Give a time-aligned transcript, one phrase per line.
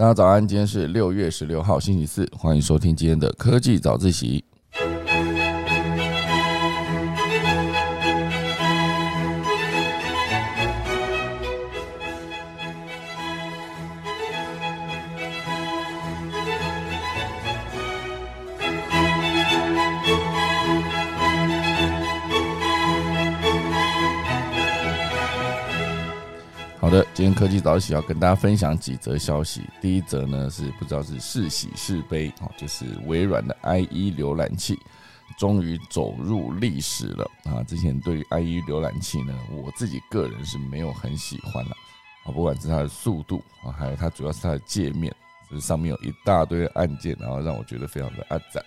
[0.00, 4.42] 大家早安，今天是六月十六号，星期四，欢迎收听今天的科技早自习。
[27.20, 29.68] 今天科技早起要跟大家分享几则消息。
[29.78, 34.74] 第一则呢是不知道是是喜是悲哦，就是微软的 IE 浏览器
[35.38, 37.62] 终于走入历史了啊！
[37.64, 41.72] 之前对于 IE 浏览器呢，我自己个人是没有很喜欢的
[42.24, 45.14] 啊，不管是它的速度啊，还有它主要是它的界面，
[45.50, 48.64] 就是上面有一大堆按键，然后让我觉得非常的暗赞。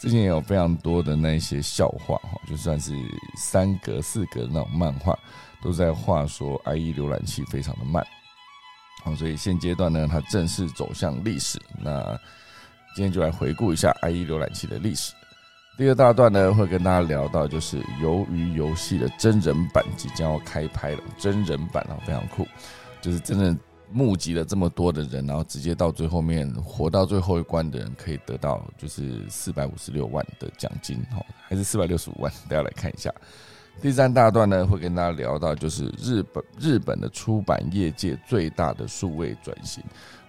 [0.00, 2.92] 之前也有非常多的那些笑话哈，就算是
[3.36, 5.16] 三格四格那种漫画。
[5.62, 8.06] 都在话说 IE 浏览器非常的慢，
[9.04, 11.60] 好，所以现阶段呢，它正式走向历史。
[11.80, 12.18] 那
[12.94, 15.12] 今天就来回顾一下 IE 浏览器的历史。
[15.76, 22.46] 第二大段呢，会跟大家聊到就是由于游戏的真人版即将要开拍了，真人版啊非常酷，
[23.00, 23.56] 就是真的
[23.90, 33.12] 募集了这么多的人，然后直接到最后面活到最后一关的人可以得到就是四百五十六万的奖金，哦，还是四百六十五万，大家来看一下。
[33.80, 39.82] 第三大段呢，会跟大家聊到，就是日本日本的出版业界最大的数位转型，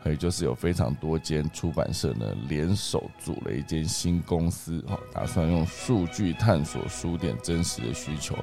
[0.03, 8.35] 还有就是有非常多间出版社呢联手组了一间新公司，哈，打算用数据探索书店真实的需求。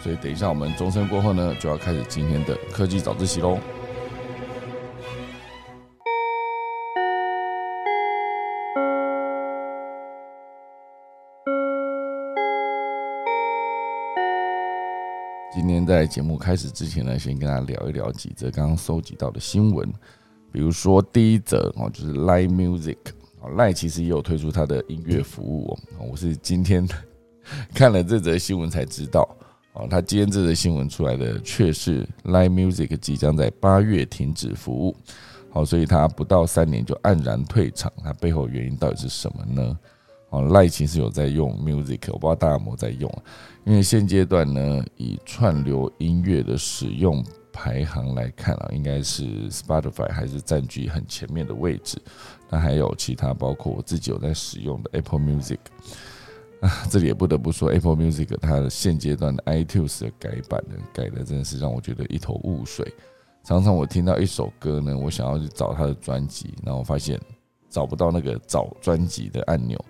[0.00, 3.58] 所以等一下我们钟声过后呢，就要开始今天的科技早自习喽。
[15.56, 19.90] 今天在节目开始之前呢，先跟大家聊一聊几则刚刚搜集到的新闻。
[20.52, 22.98] 比如说第一则哦，就是 Live Music
[23.40, 26.06] 哦，Live 其实也有推出它的音乐服务哦。
[26.10, 26.86] 我是今天
[27.72, 29.26] 看了这则新闻才知道
[29.72, 34.94] 哦，他今天这则新闻出来的却是 Live Music 即将在八月停止服务，
[35.48, 37.90] 好，所以它不到三年就黯然退场。
[38.04, 39.78] 它背后原因到底是什么呢？
[40.30, 43.10] 哦，赖其实有在用 Music，我不知道大家有没有在用。
[43.64, 52.00] 因为现阶段呢，以串流音乐的使用排行来看啊，应该是 Spotify 还是占据很前面的位置。
[52.48, 55.58] 那还有其他，包括我自己有在使用的 Apple Music
[56.60, 62.92] 啊，这里也不得不说 Apple Music 它的现阶段的 iTunes 的改版呢，改的真的是让我觉得一头雾水。
[63.44, 67.20] 常常我听到一首歌呢，我想要去找它的专辑，然后我发现
[67.70, 69.82] 找不到那个找专辑的按钮。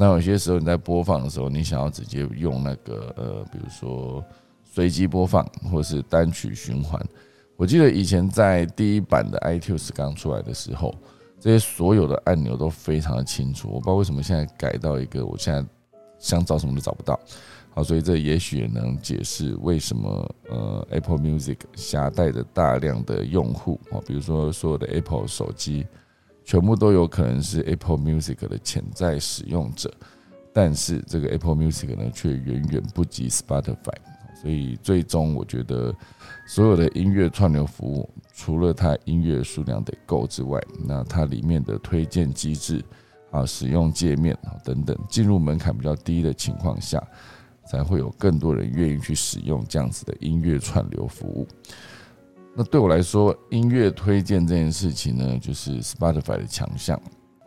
[0.00, 4.24] 那有些时候你在播放的时候，你想要直接用那个呃，比如说
[4.62, 7.04] 随机播放或是单曲循环。
[7.56, 10.94] 我记得以前在第一版的 iTunes 刚出来的时候，
[11.40, 13.68] 这些所有的按钮都非常的清楚。
[13.72, 15.68] 我不知道为什么现在改到一个，我现在
[16.20, 17.18] 想找什么都找不到。
[17.70, 25.84] 好，所以这也许也能解释为什么呃 Apple Music 携带着大量的用户啊，比如说所有的 Apple 手机。
[26.48, 29.92] 全部都有可能是 Apple Music 的潜在使用者，
[30.50, 33.92] 但是这个 Apple Music 呢，却远远不及 Spotify。
[34.40, 35.94] 所以最终，我觉得
[36.46, 42.82] 所有的音乐串流服务，除了它音乐数量得够之外，那它里面的推荐机制
[43.30, 44.34] 啊、使用界面
[44.64, 47.06] 等等，进入门槛比较低的情况下，
[47.66, 51.46] 才会有更多人愿意去使用这样子的音乐串流服务。
[52.58, 57.00] 那对我来说，音乐推荐这件事情呢，就是 Spotify 的强项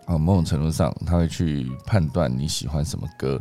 [0.05, 0.17] 啊。
[0.17, 3.37] 某种程度上，他会去判断你喜欢什么歌，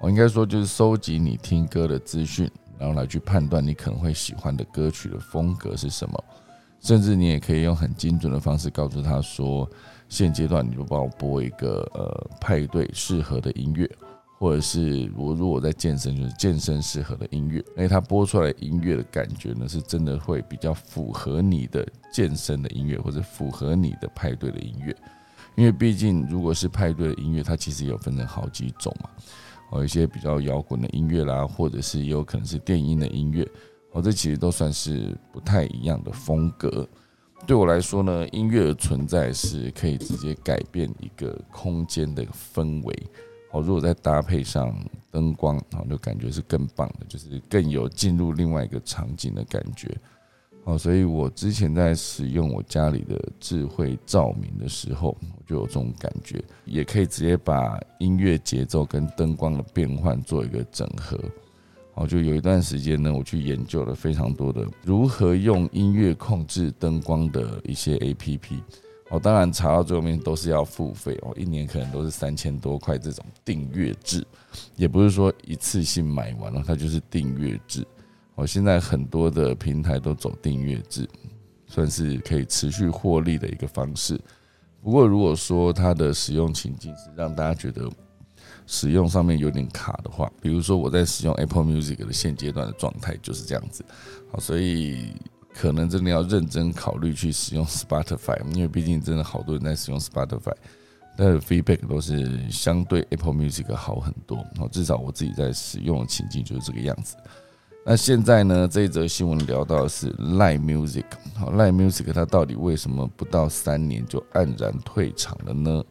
[0.00, 6.24] 我应该说就是收集你听歌的资讯，然后来去判断你可能会喜欢的歌曲的风格是什么。
[6.80, 9.70] 甚至你也可以用很精准的方式告诉他说，
[10.08, 13.88] 现阶段你就帮我播一个呃派对适合的音乐。
[14.42, 24.92] 或者是我如果在健身，就是健身适合的音乐，因为它播出来音乐的感觉呢，是真的会比较符合你的健身的音乐，或者符合你的派对的音乐。
[25.54, 29.10] 因为毕竟如果是派对的音乐，它其实有分成好几种嘛，
[29.70, 33.48] 哦，一些比较摇滚的音乐啦，或者是也有可能是电音的音乐，
[33.92, 36.84] 哦，这其实都算是不太一样的风格。
[37.46, 43.02] 对我来说呢，音乐的存在是可以直接改变一个空间的氛围。
[43.52, 44.74] 哦，如果再搭配上
[45.10, 49.94] 灯光，哦，就感觉是更棒的，就是更有进入另外一个场景的感觉。
[50.64, 61.18] 哦，所以我之前在使用我家里的智慧照明的时候，我就有这种感觉，也可以直接把音乐节奏跟灯光的变换做一个整合。
[61.94, 68.62] 哦，就有一段时间呢，我去研究了非常多的如何用音乐控制灯光的一些 A P P。
[69.12, 74.26] 哦，当然查到最后面都是要付费哦，一年可能都是三千多块这种订阅制，
[74.74, 77.86] 也不是说一次性买完了，它就是订阅制。
[78.36, 81.06] 哦，现在很多的平台都走订阅制，
[81.66, 84.18] 算是可以持续获利的一个方式。
[84.82, 87.86] 不过，如果说它的使用情境是让大家觉得
[88.66, 93.84] 使用上面有点卡的话，比如说我在使用 Apple Music 的现阶段的状态就是这样子。
[94.30, 95.12] 好，所以。
[95.54, 100.54] 可能真的要认真考虑去使用 Spotify，因为毕竟真的好多人在使用 Spotify，
[101.16, 104.38] 但是 feedback 都是相对 Apple Music 好很多。
[104.58, 107.16] 哦，至少我自己在使用的情境就是这个样子。
[107.84, 111.04] 那现在呢，这一则新闻聊到的是 Live Music，
[111.34, 115.84] 好，Live Music 它到底为什么不到三年就黯然退场了呢？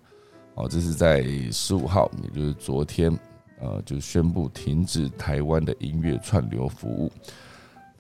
[0.56, 3.12] 哦，这是在十五号，也就是昨天，
[3.60, 7.12] 呃，就宣布停止台湾的音乐串流服务。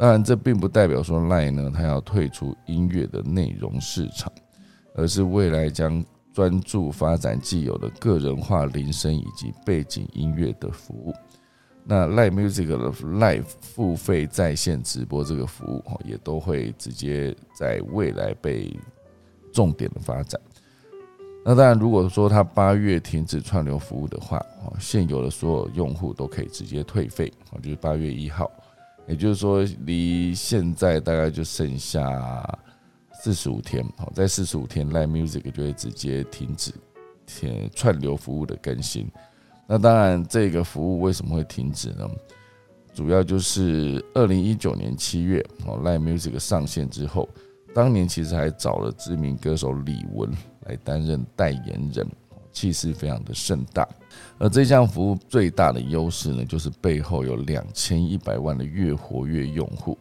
[0.01, 4.33] 当然，这并不代表说 Line 呢，它要退出音乐的内容市场，
[4.95, 6.03] 而是未来将
[6.33, 11.13] 专注发展既有的个人化铃声以及背景音乐的服务。
[11.83, 18.75] 那 Line Music 的 Live 付费在线直播这个服务，也都会直接在未来被
[19.53, 20.41] 重点的发展。
[21.45, 24.43] 那当然，如果说它八月停止串流服务的话，
[24.79, 27.31] 现有的所有用户都可以直接退费，
[27.61, 28.49] 就是八月一号。
[29.11, 32.57] 也就是说，离现在大概就剩下
[33.21, 33.85] 四十五天。
[33.97, 36.71] 好，在四十五天，Live Music 就会直接停止
[37.75, 39.11] 串流服务的更新。
[39.67, 42.09] 那当然，这个服务为什么会停止呢？
[42.93, 47.27] 主要就是二零一九年七月，哦，Live Music 上线之后，
[47.73, 50.29] 当年其实还找了知名歌手李玟
[50.61, 52.07] 来担任代言人。
[52.53, 53.87] 气势非常的盛大，
[54.37, 59.97] 而这项服务最大的优势呢，就是背后有两千一百万的月活跃用户，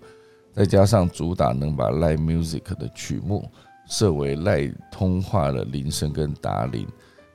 [0.52, 3.50] 再加上主打能把 Live Music 的曲目
[3.86, 6.86] 设为赖通话的铃声跟打铃，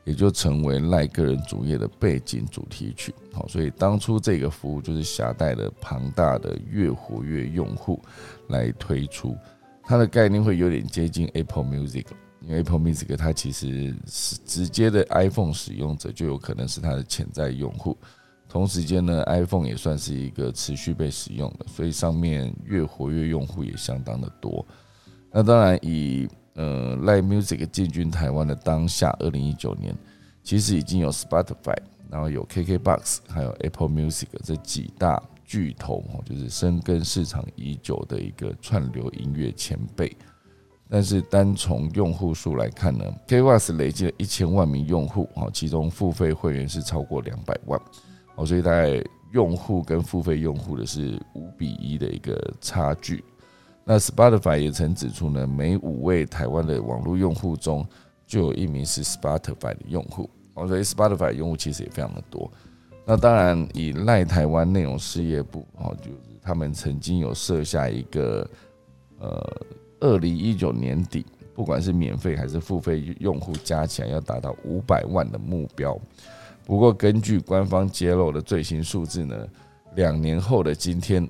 [0.03, 3.13] 也就成为赖个人主页的背景主题曲。
[3.33, 8.01] 好，所以当初这个服务就是携带了庞大的月活跃用户
[8.47, 9.35] 来推出，
[9.83, 12.05] 它的概念会有点接近 Apple Music。
[12.45, 17.97] 因为 Apple Music 它其实是直接的 iPhone 使用者，就有可能是它的潜在用户。
[18.47, 24.65] 同时间呢，iPhone 也算是一个持续被使用的，所以上面越活跃用户也相当的多。
[25.31, 29.93] 那当然，以呃 Live Music 进军台湾的当下，二零一九年，
[30.43, 31.75] 其实已经有 Spotify，
[32.09, 40.15] 然后有 KKBox，还有 Apple Music 这几大巨头，就是深耕市场已久的一个串流音乐前辈。
[40.95, 47.77] 但是单从用户数来看呢，KWS 累计了一千万名用户，哦，其中付费会员是超过两百万，
[48.35, 49.03] 哦，所以大概
[49.33, 53.21] 用户跟付费用户的是五比一的一个差距。
[53.83, 57.85] 那 Spotify 也曾指出呢，每五位台湾的网络用户中
[58.25, 62.49] 就有一名是 Spotify 的用户，哦，所以 Spotify 用户其实也非常的多。
[63.05, 68.49] 那当然，以赖台湾内容事业部，哦，就是他们曾经有设下一个，
[69.19, 69.61] 呃。
[69.99, 75.97] 二零一九年底，不管是免费还是付费用户加起来要达到五百万的目标。
[76.65, 79.47] 不过，根据官方揭露的最新数字呢，
[79.95, 81.27] 两年后的今天，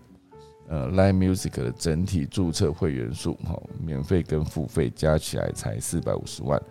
[0.67, 6.61] 呃，Live Music 的整体注册会员数，哈，免费跟付费加起来才四百五十万，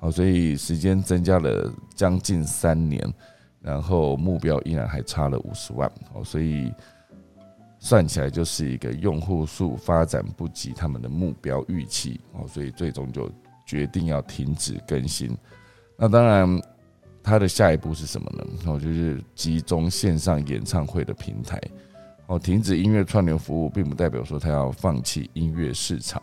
[0.00, 3.06] 好，所以时间增加了将近三年，
[3.60, 6.72] 然后目标依然还差了五十万，好，所以。
[7.84, 13.30] 算起来就是一个用户数发展不及他们的目标预期哦，所以最终就
[13.66, 15.36] 决定要停止更新。
[15.94, 16.62] 那当然，
[17.22, 18.44] 它的下一步是什么呢？
[18.64, 21.60] 哦，就是集中线上演唱会的平台。
[22.26, 26.22] 哦，停止音乐串流服务，并不代表说它要放弃音乐市场。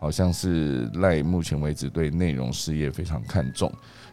[0.00, 3.72] 好像是赖目前为止对内容事业非常看重，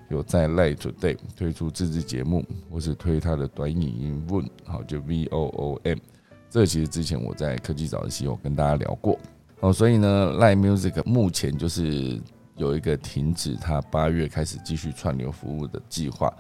[0.10, 5.98] 有在赖 Today 推出自制节目，或是推他的短影音 Voom，好就 V O O M。
[6.50, 9.20] 这其实之前我在科技早的期有跟大家聊过，
[9.60, 12.22] 哦，所以呢，Live Music 目前就是
[12.56, 16.34] 有一个停止它八月开始继续串流服务的计划，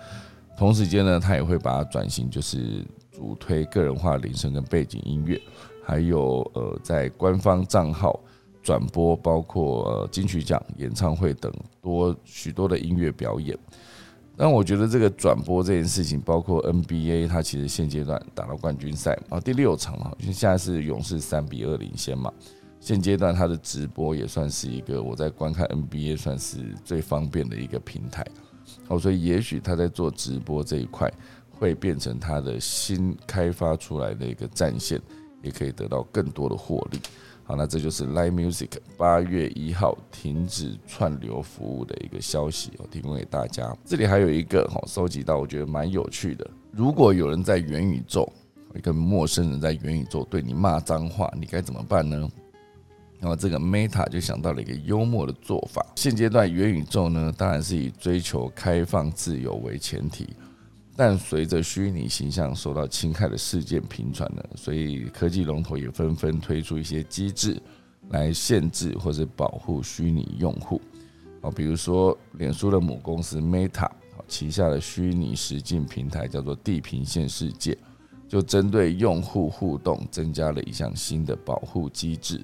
[0.57, 5.41] 同时间呢，它也会把它转型，就是主推个人化铃声跟背景音乐，
[5.83, 8.17] 还有呃在官方账号
[8.63, 13.57] 转播包括金曲奖、演唱会等多许多的音乐表演。
[14.37, 22.31] 但我觉得这个转播这件事情，包括 NBA，它其实现阶段打到冠军赛啊，第六场嘛，因为现在是勇士三比二领先嘛。
[22.79, 28.25] 现阶段它的直播也算是一个我在观看 NBA 算是最方便的一个平台。
[28.87, 31.11] 哦，所以也许他在做直播这一块，
[31.49, 35.01] 会变成他的新开发出来的一个战线，
[35.41, 36.99] 也可以得到更多的获利。
[37.47, 43.71] 好，那这就是 Live Music 八月一号停止串流服务的一个消息，我提供给大家。
[43.85, 46.49] 这里还有一个哈，收集到我觉得蛮有趣的。
[46.71, 48.27] 如果有人在元宇宙，
[48.73, 52.27] 一个陌生人在元宇宙对你骂脏话，你该怎么办呢？
[53.19, 55.85] 那么这个 Meta 就想到了一个幽默的做法。
[55.95, 60.27] 现阶段元宇宙呢，当然是以追求开放自由为前提。
[60.97, 67.61] 但随着虚拟形象受到侵害的事件频传呢，所以科技龙头也纷纷推出一些机制
[68.11, 70.79] 来限制或者保护虚拟用户。
[71.41, 73.91] 好，比如说脸书的母公司 Meta，
[74.25, 77.77] 旗下的虚拟实境平台叫做地平线世界，
[78.27, 82.41] 就针对用户互动增加了一项新的保护机制。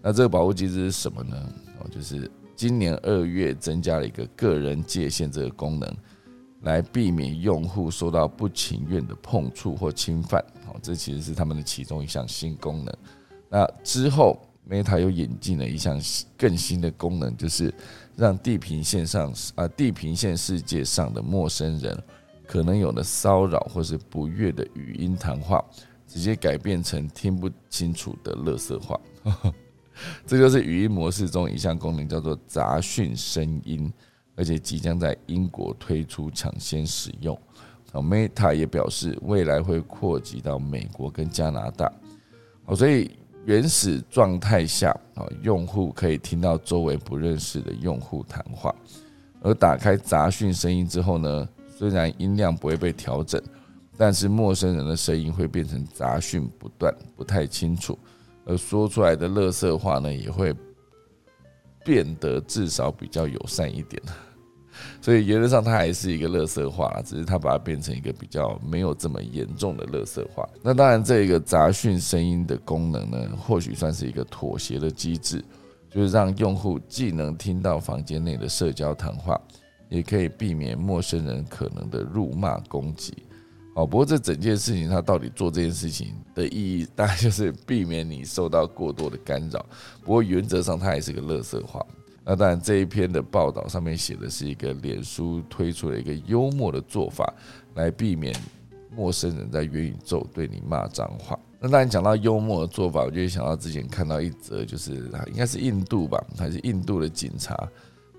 [0.00, 1.36] 那这个保护机制是什么呢？
[1.78, 5.96] 哦，就是今年二月增加了一个个人界限这个功能。
[6.62, 12.94] 来避免用户受到不情愿的碰触或侵犯，好，这其实是他们的其中一项新功能。
[13.48, 16.00] 那之后，Meta 又引进了一项
[16.38, 17.74] 更新的功能，就是
[18.16, 22.02] 让地平线上啊地平线世界上的陌生人
[22.46, 25.64] 可能有的骚扰或是不悦的语音谈话，
[26.06, 29.00] 直接改变成听不清楚的垃圾话。
[30.26, 33.92] 这就是语音模式中一项功能，叫做杂讯声音。
[34.34, 37.34] 而且即将在英国推出抢先使用，
[37.92, 41.92] 啊，Meta 也表示未来会扩及到美国跟加拿大，
[42.64, 43.10] 好，所以
[43.44, 48.74] 原始状态下啊，用户可以听到周围不认识的用户谈话，
[49.42, 53.40] 而打开杂讯声音之后呢，虽然音量不会被调整，
[53.98, 57.98] 但是陌生人的声音会变成杂讯不断，不太清楚，
[58.46, 60.54] 而说出来的乐色话呢，也会。
[61.84, 64.02] 变得至少比较友善一点，
[65.00, 70.48] 所以原则上它还是一个乐色化，只是它把它变成一个比较没有这么严重的乐色化。
[70.62, 75.44] 那当然，这个杂讯声音的功能呢，或许算是一个妥协的机制，
[75.90, 79.40] 就是让用户既能听到房间内的社交谈话，
[79.88, 83.12] 也可以避免陌生人可能的辱骂攻击。
[83.74, 89.64] 哦，不过这整件事情，他到底做这件事情的意义，大概就是避免你受到过多的干扰。
[90.02, 91.84] 不过原则上，它也是个乐色话。
[92.24, 97.32] 那当然，这一篇的报道上面写的是一个脸书推出了一个幽默的做法，
[97.74, 98.34] 来避免
[98.94, 101.38] 陌生人在元宇宙对你骂脏话。
[101.58, 104.96] 那当然讲到幽默的做法，我就想到之前看到一则，就是
[105.28, 107.56] 应该是印度吧，还是印度的警察？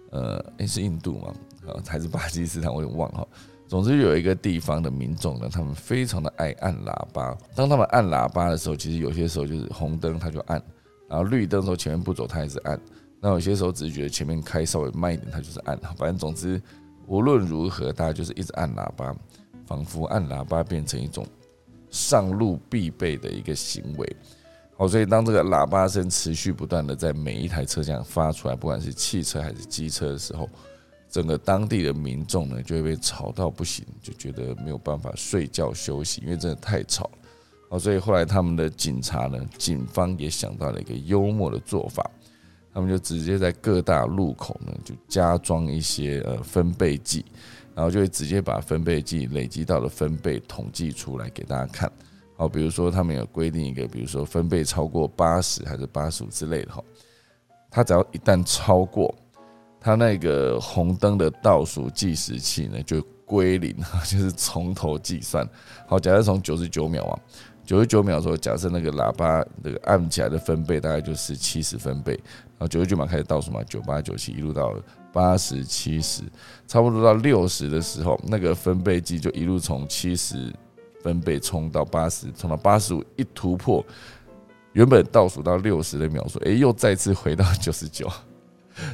[0.10, 1.34] 呃，诶，是印度吗？
[1.68, 2.74] 啊，还是巴基斯坦？
[2.74, 3.28] 我有点忘了。
[3.68, 7.36] 总之，有一个地方的民众呢，他们非常的爱按喇叭。
[7.56, 10.62] 当他们按喇叭的时候，其实有些时候就是红灯他就按，
[11.10, 12.80] 然后绿灯的时候前面不走他也是按。
[13.20, 15.76] 那有些时候只是觉得前面开稍微慢一点，他就是按。
[15.98, 16.62] 反正总之
[17.08, 19.16] 无论如何，大家就是一直按喇叭，
[19.66, 21.26] 仿佛按喇叭变成一种
[21.90, 24.16] 上路必备的一个行为。
[24.78, 30.48] 好，所以当这个喇叭声持续不断的在每一台车厢发出来，不管是汽车还是机车的时候。
[31.14, 37.12] 整个当地的民众呢，就会被吵到不行，就觉得没有办法睡觉休息，因为真的太吵了。
[37.70, 42.04] 哦，所以后来他们的警察呢，警方也想到了一个幽默的做法，
[42.74, 47.24] 他们就直接在各大路口呢，就加装一些呃分贝计，
[47.76, 51.92] 然后就会直接把分贝计累积到的分贝统计出来给大家看。
[52.36, 56.84] 好，比如说他们有规定一个，比如说分贝超过八十还是八十五之类的哈，
[57.70, 59.14] 他只要一旦超过。
[59.84, 63.76] 它那个红灯的倒数计时器呢，就归零，
[64.10, 65.46] 就是从头计算。
[65.86, 67.20] 好，假设从九十九秒啊，
[67.66, 74.74] 九十九秒的时候，假设那个喇叭那个按起来的分贝大概就是七十分贝，然后九十九秒开始倒数嘛，九八九七一路到
[75.12, 76.24] 八十七十，
[76.66, 80.50] 差不多到六十的时候，那个分贝计就一路从七十
[81.02, 83.86] 分贝冲到八十，冲到八十五，一突破
[84.72, 88.10] 原本倒数到六十的秒数，诶，又再次回到九十九。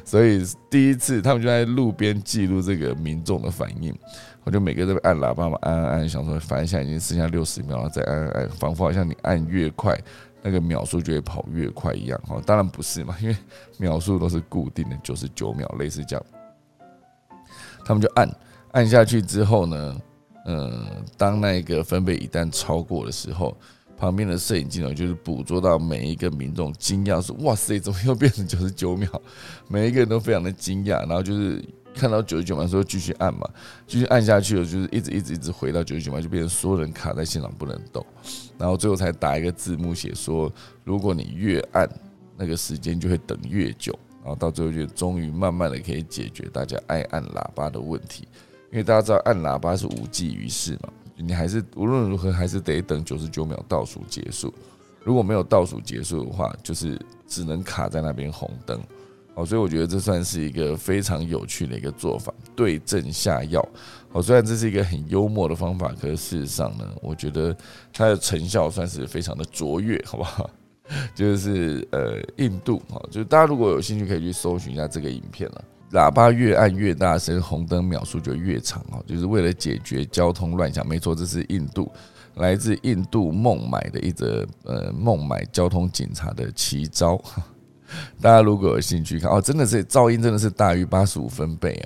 [0.03, 3.97] 所以第一次，他们就在路边记录这个民众的反应。
[4.43, 9.95] 我就每个都按喇叭嘛，按按按，想说反正现在已经剩下六十秒了，再按按按，仿佛好像你按越快，
[10.41, 12.19] 那个秒数就会跑越快一样。
[12.25, 13.35] 哈，当然不是嘛，因为
[13.77, 16.25] 秒数都是固定的，九十九秒，类似这样。
[17.85, 18.29] 他们就按
[18.71, 20.01] 按下去之后呢，
[20.45, 20.85] 嗯，
[21.17, 23.55] 当那个分贝一旦超过的时候。
[23.99, 29.09] 旁边的摄影镜头就是捕捉到每一个民众惊讶说：“哇塞，怎么又变成九十九秒？”
[29.67, 31.63] 每一个人都非常的惊讶，然后就是
[31.93, 33.47] 看到九十九秒，说继续按嘛，
[33.85, 38.05] 继续按下去了，就是一直一直一直回到九十九秒，就变成所有人卡在现场不能动，
[38.57, 40.49] 然后最后才打一个字幕写说
[40.85, 41.89] ：“如果你越按，
[42.37, 48.27] 那个时间就会等越久。”然后到最后就终于慢慢的可以解决大家爱按喇叭的问题，
[48.71, 50.89] 因为大家知道按喇叭是无济于事嘛。
[51.19, 54.53] 你还是无论如何还是得等九十九秒倒数结束，
[55.03, 58.79] 如果没有倒数结束的话，就是只能卡在那边红灯。
[59.35, 63.65] 哦，所以我觉得这算是一个非常有趣的一个做法，对症下药。
[64.11, 67.55] 哦，虽然这是一个很幽默的方法，可是事实上呢，我觉得
[67.93, 70.49] 它的成效算是非常的卓越，好不好？
[71.13, 75.63] 就是呃，印度哈，就是大家如果有兴趣，可以去搜寻一下这个影片了。
[75.91, 80.87] 喇叭越按越大声，红灯秒数就越长哦，就是为了解决交通乱象。
[80.87, 81.91] 没错，这是印度
[82.35, 87.19] 来自印度孟买的一则呃孟买交通警察的奇招。
[88.21, 91.83] 大家如果有兴趣看哦，真的是噪音真的是大于八十五分贝啊！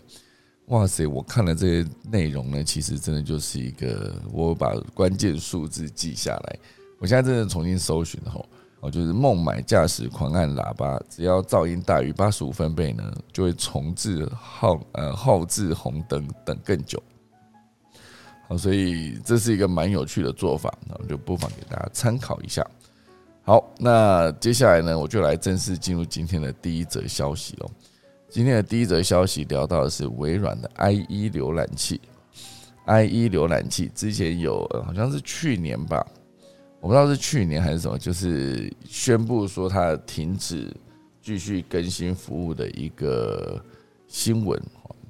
[0.67, 6.59] 哇塞，我看了这些内容呢，其实真的就是一个我把关键数字记下来。
[6.99, 8.45] 我现在真的重新搜寻后。
[8.83, 17.01] 哦，就是孟买驾驶狂按喇叭，只要噪音大于八十五分贝呢，就会重置号呃号置红灯等更久。
[18.49, 22.61] 好，所以这是一个蛮有趣的做法，那我就不妨给大家参考一下。
[23.43, 27.71] 好，那接下来呢，我就来正式进入今天的第一则消息喽。
[28.29, 32.01] 今天的第一则消息聊到的是微软的 IE 浏览器
[32.85, 36.05] ，IE 浏览器之前有好像是去年吧。
[36.83, 40.67] 我不知道是去年还是什么，就是宣布说他停止
[41.21, 43.63] 继续更新服务的一个
[44.05, 44.61] 新闻，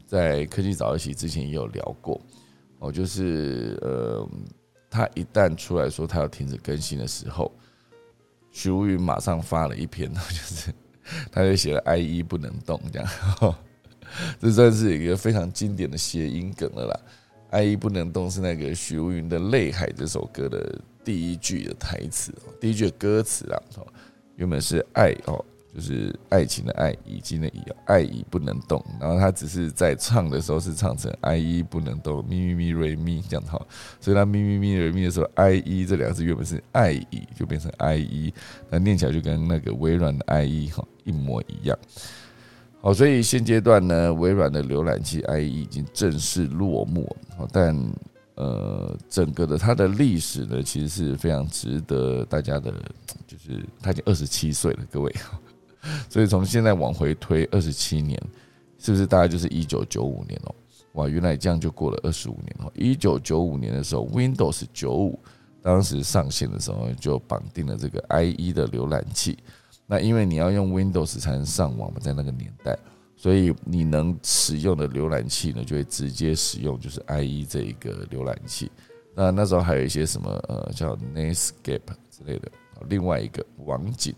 [0.06, 2.22] 在科技早一期之前也有聊过。
[2.78, 4.30] 哦，就是呃，
[4.88, 7.52] 他一旦出来说他要停止更新的时候，
[8.52, 10.72] 徐如云马上发了一篇， 就是
[11.32, 13.10] 他就写了 “IE 不能动”这样，
[14.40, 17.00] 这算是一个非常经典的谐音梗了啦。
[17.54, 20.80] “IE 不能动”是那个徐如云的《泪海》这首歌的。
[21.04, 23.62] 第一句的台词，第一句的歌词啊，
[24.36, 25.44] 原本是爱哦，
[25.76, 28.84] 就是爱情的爱，已经的已，爱已不能动。
[29.00, 33.62] 然后他只是在唱的时候是唱成 I E 不能动，咪咪咪瑞咪这样子哈。
[34.00, 38.34] 所以他咪咪咪瑞咪的时候，I E 这两个字原本是爱已，就变成 I E，
[38.70, 41.78] 那念起来就跟那个微软的 I E 哈一模一样。
[42.82, 47.76] 好，所以现阶段呢，微软的浏览器 I E 已经正式落幕，好，但。
[48.36, 52.74] 呃，整个的它的历史呢，其实是非常值得大家的，
[53.28, 55.16] 就是他已经二十七岁了，各位，
[56.10, 58.20] 所以从现在往回推二十七年，
[58.80, 60.56] 是不是大概就是一九九五年哦？
[60.94, 62.72] 哇，原来这样就过了二十五年哦！
[62.76, 65.20] 一九九五年的时候，Windows 九五
[65.62, 69.38] 当时上线的时候就绑定了这个 IE 的浏览器，
[69.88, 72.78] 那因为你要用 Windows 才能上网嘛，在那个年代。
[73.24, 78.70] 所以你能使用的浏览器呢，就会直接使用就是 IE 这一个浏览器。
[79.16, 81.80] 那那时候还有一些什么呃叫 Netscape
[82.12, 82.52] 之类的，
[82.90, 84.14] 另外一个网景。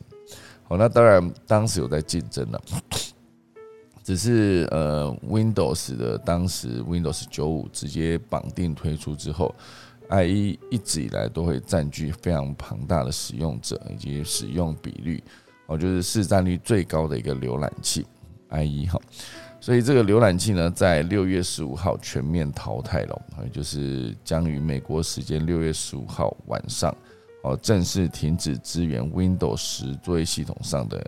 [0.64, 2.60] 好，那当然当时有在竞争了，
[4.04, 9.54] 只是呃 Windows 的当时 Windows 九五直接绑定推出之后
[10.10, 15.24] ，IE 一直以来都会占据非常庞大的使用者以及使用比率，
[15.68, 18.04] 哦，就是市占率最高的一个浏览器。
[18.50, 19.00] IE 哈，
[19.60, 26.96] 所以这个浏览器呢，在六月十五号全面淘汰了，就是将于美国时间六月十五号晚上，
[27.44, 31.04] 哦，正式停止支援 Windows 十作业系统上的，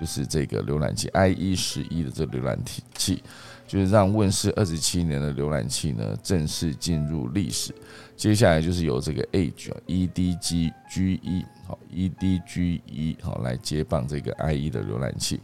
[0.00, 2.58] 就是这个浏览器 IE 十一的这个浏览
[2.94, 3.22] 器，
[3.66, 7.72] 就是让问世二十七年的浏览器呢，正式进入历史。
[8.16, 15.40] 接下来就是由这个 Edge EDG G 一好 EDG 一好来接棒这个 IE 的浏览器。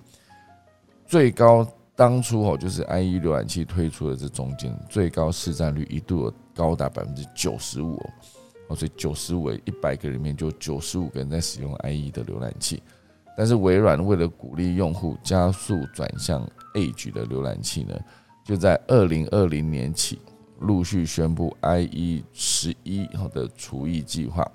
[1.08, 1.66] 最高
[1.96, 7.96] 当初哦，就是 IE 浏览器推出的这中间最高市占率一度高达百分之九十五
[8.68, 12.82] 哦，所以九十五一百个里面就九十五个人在使用 IE 的浏览器。
[13.34, 17.98] 但是微软为了鼓励用户加速转向 Edge 的浏览器呢，
[18.44, 20.20] 就在二零二零年起
[20.60, 24.46] 陆续宣布 IE 十一的除役计划。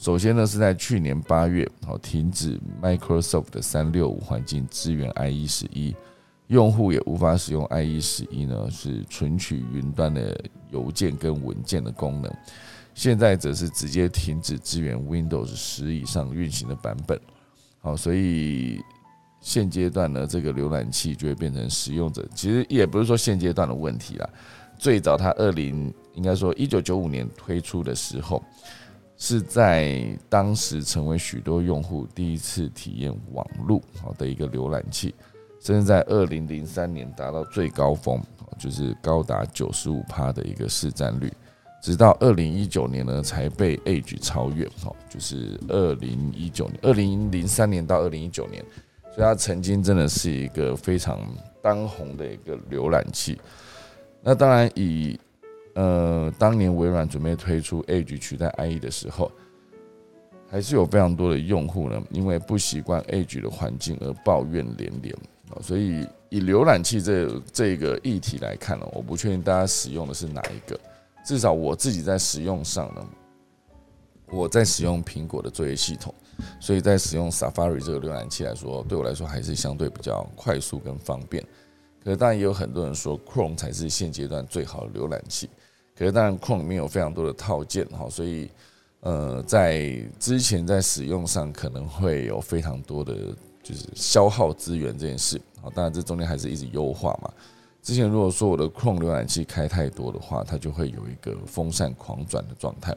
[0.00, 5.94] 首先呢，是在去年八月，好停止 Microsoft 的三六五环境支援 IE 十一，
[6.46, 10.34] 用户也无法使用 IE 十一呢，是存取云端的
[10.70, 12.34] 邮件跟文件的功能。
[12.94, 17.20] 现在则是直接停止支援 Windows 十以上运行的版本。
[17.82, 18.80] 好，所以
[19.42, 24.26] 现阶段呢，这个浏览器就会变成使用者，其实也不是说现阶段的问题啦。
[24.78, 28.42] 最早它二零应该说一九九五年推出的时候。
[29.22, 35.14] 是在当时成为许多用户第一次体验网络好的一个浏览器，
[35.60, 38.18] 甚至在二零零三年达到最高峰，
[38.58, 41.30] 就是高达九十五趴的一个市占率，
[41.82, 48.64] 直到二零一九年呢才被 Edge 超越，哈，就是二零一九年，二零零三年到二零一九年，
[49.14, 51.20] 所以它曾经真的是一个非常
[51.60, 53.38] 当红的一个浏览器。
[54.22, 55.20] 那当然以
[55.74, 59.30] 呃，当年微软准备推出 Edge 取代 IE 的时候，
[60.48, 65.14] 还是有非常多的用户呢，因为不习惯 Edge 的环境而抱怨连连
[65.50, 65.62] 啊。
[65.62, 70.78] 所以以浏览器这这个议题来看呢，我不确定大家使用的是哪一个。
[71.24, 73.06] 至少我自己在使用上呢，
[74.30, 76.12] 我在使用苹果的作业系统，
[76.58, 81.44] 所以在使用 Safari 这个浏览器来说，对我来说还是相对比较快速跟方便。
[82.04, 85.48] 可是当然也有很多人说 Chrome 才是现阶段最好的浏览器。
[85.96, 88.50] 可是当然 Chrome 里面有非常多的套件哈，所以。
[89.02, 93.14] 呃，在之前在使用上可能会有非常多的，
[93.62, 95.40] 就是消耗资源这件事。
[95.62, 97.32] 好，当然这中间还是一直优化嘛。
[97.80, 102.94] 之前如果说我的 Chrome 浏览器开太多的话，它就会有一个风扇狂转的状态。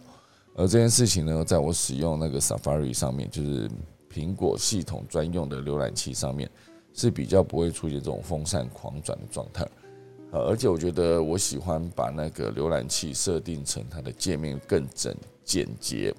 [0.56, 3.72] 而这件事情呢，在我使用那个 Safari 上面，就是
[4.12, 6.52] 苹果系统专用的浏览器上面，
[6.94, 9.68] 是比较不会出现这种风扇狂转的状态。
[10.32, 15.16] 呃，而且我觉得我喜欢把那个浏览器设定成它的界面更整。
[15.46, 16.16] 简洁，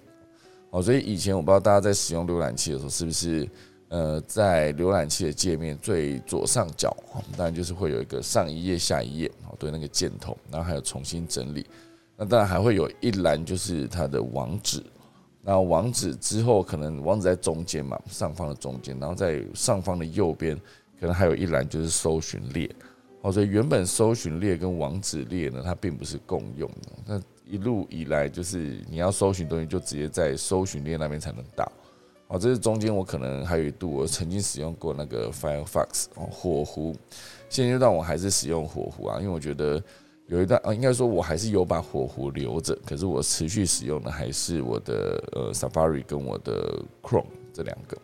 [0.69, 3.49] 哦，所以以前我不知道大家在使用浏览器的时候，是不是
[3.89, 6.95] 呃，在浏览器的界面最左上角，
[7.35, 11.65] 当然就是会有一个上一页、下一页，哦，对，那个箭头，然后还有重新整理，
[12.19, 14.85] 那当然还会有一栏就是它的网址，
[15.45, 20.57] 那网址之后可能网址在中间嘛，上方的中间，然后在上方的右边
[20.99, 22.69] 可能还有一栏就是搜寻列，
[23.21, 27.21] 哦，所以原本搜寻列跟网址列呢，它并不是共用的，那。
[27.47, 31.71] 一路以来，就是你要搜寻东西，就直接在搜寻列那边才能打。
[32.27, 36.97] 哦，这是中间我可能还有一度，我曾经使用过那个 Firefox 哦，火狐。
[37.51, 39.81] 现阶段我还是使用火狐啊，因为我觉得
[40.27, 47.97] 有一段啊，应该说我还是有把火狐留着，可是我持续使用的还是我的呃 Safari 跟我的 Chrome 这两个。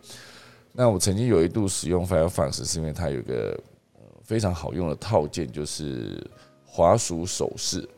[0.73, 3.59] 那我曾经有一度使用 Firefox，是因为它有一个
[4.23, 6.23] 非常好用的套件，就是
[6.67, 7.89] 滑鼠手势。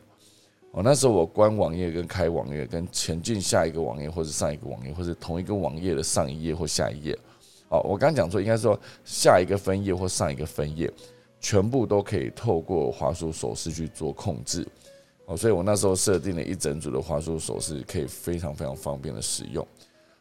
[0.71, 7.15] 哦，那时候我关网页跟开网页，跟前进下一个网页或者上一个网页，或者同一个网页的上一页或下一页。
[7.69, 10.91] 哦，我刚刚讲说，应该说下一个分页或上一个分页，
[11.43, 14.67] 全部都可以透过滑鼠手势去做控制。
[15.27, 19.63] 哦，所以我那时候设定了一整组的滑鼠手势，可以非常非常方便的使用。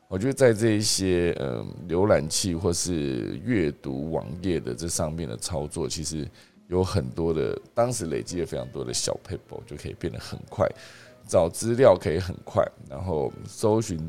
[0.09, 6.29] 我觉得在这一些嗯浏览器或是阅读网页的这上面的操作，其实。
[6.69, 10.67] 有很多的，当时累积了非常多的小 paper，就可以变得很快，
[11.29, 14.01] 找资料可以很快，然后搜寻，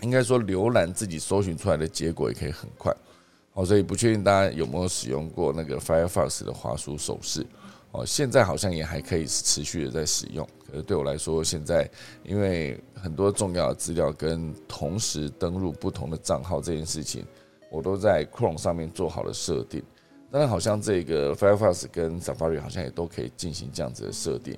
[0.00, 2.96] 应该说浏览自己搜寻出来的结果也可以很快。
[3.58, 7.44] 哦，所以不确定大家有没有使用过那个 Firefox 的滑鼠手势
[7.90, 10.48] 哦，现在好像也还可以持续的在使用。
[10.70, 11.90] 可是对我来说，现在
[12.22, 17.26] 因为很多重要的资料跟同时登录不同的账号这件事情，
[17.68, 19.82] 我都在 Chrome 上面做好了设定。
[20.30, 24.56] 当然，好像这个 Firefox 跟 Safari 好像也都可以进行这样子的设定。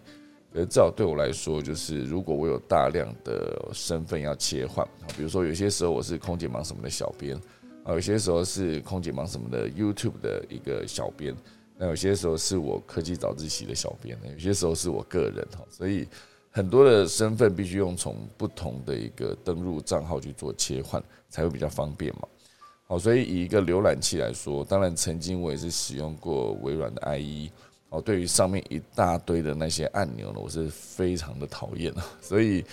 [0.52, 4.86] 可至少对我来说，就是如果我有大量的身份要切换，
[5.16, 7.40] 比如说有些时候我是空姐忙什么的小编，
[7.84, 11.34] 啊，有些时候是空姐忙什么的 YouTube 的一个小编，
[11.76, 16.06] 那有些时候是我科技早自习的小编，有些时候是我个人哈，所以
[16.50, 22.28] 很多的身份必须用从不同的一个登录账号去做切换，才会比较方便嘛。
[22.86, 27.50] 好，所以以一个浏览器来说，当然曾经我也是使用过微软的 IE。
[27.90, 32.06] 哦，对于上面一大堆的那些按钮呢，我是非常的讨厌啊。
[32.22, 32.64] 所以，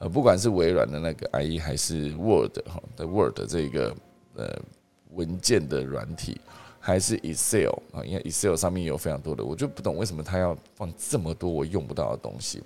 [0.00, 3.94] 呃，不管是微软的那个 IE 还是 Word 哈的 Word 这个
[4.34, 4.60] 呃
[5.12, 6.40] 文件的软体，
[6.80, 12.62] 还是 Excel 啊，因为 Excel 上面有非常多的，我就不懂为什么它要放这么多我用不到的东西。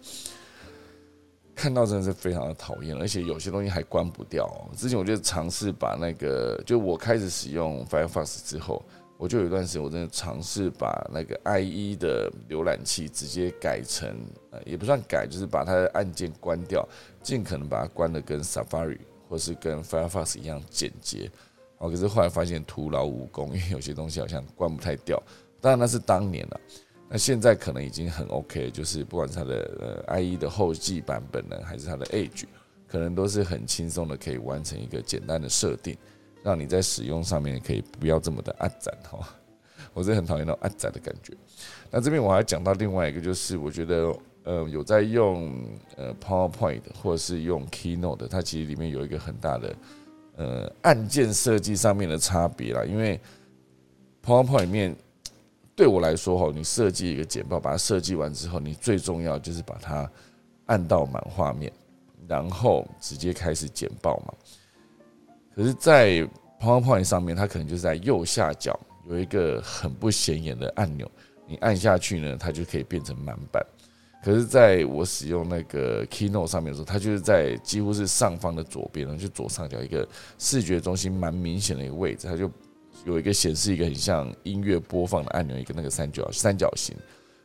[1.54, 4.48] 看到真的是非常的讨厌，而且有些东西还关不掉。
[4.76, 8.80] 之前我就尝试把那个，就我开始使用 Firefox 之后，
[9.16, 14.08] 我就有一段时间我真的尝试把那个 IE 的浏览器直接改成，
[14.52, 16.88] 呃，也不算改，就是把它的按键关掉，
[17.24, 21.28] 尽可能把它关的跟 Safari 或是跟 Firefox 一样简洁。
[21.78, 25.22] 哦，可是后来发现徒劳无功，因为有些东西好像关不太掉。
[25.60, 26.60] 当然那是当年了。
[27.08, 32.44] 那现在可能已经很 OK，就是不管是它的呃 IE 的后继版本呢，还是它的 Edge，
[32.86, 35.96] 可能都是很轻松的可以完成一个简单的设定，
[36.42, 39.26] 让你在使用上面可以不要这么的暗展哈。
[39.94, 41.32] 我是很讨厌那种暗展的感觉。
[41.90, 44.14] 那这边我还讲到另外一个，就是我觉得
[44.44, 45.64] 呃有在用
[45.96, 49.74] 呃 PowerPoint 或者是用 Keynote，它其实里面有一个很大的
[50.38, 53.20] 呃按键设计上面的差别啦，因为
[54.24, 54.96] PowerPoint 里面。
[55.76, 60.10] 对我来说，哈，你设计一个简报，把它设计完之后，你最重要就是把它
[60.66, 61.72] 按到满画面，
[62.26, 64.34] 然后直接开始简报嘛。
[65.54, 66.28] 可是，在
[66.60, 68.76] PowerPoint 上面，它可能就是在右下角
[69.08, 71.08] 有一个很不显眼的按钮，
[71.46, 73.64] 你按下去呢，它就可以变成满版。
[74.22, 80.06] 可是在我使用那个 Keynote 上面的时候，它就是在几乎是上方的左边，就左上角一个
[80.38, 82.50] 视觉中心蛮明显的一个位置，它就
[83.04, 86.96] 有一个显示一个很像音乐播放的按钮，一个那个三角三角形，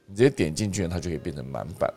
[0.07, 1.93] 你直接点进去，它就可以变成满版。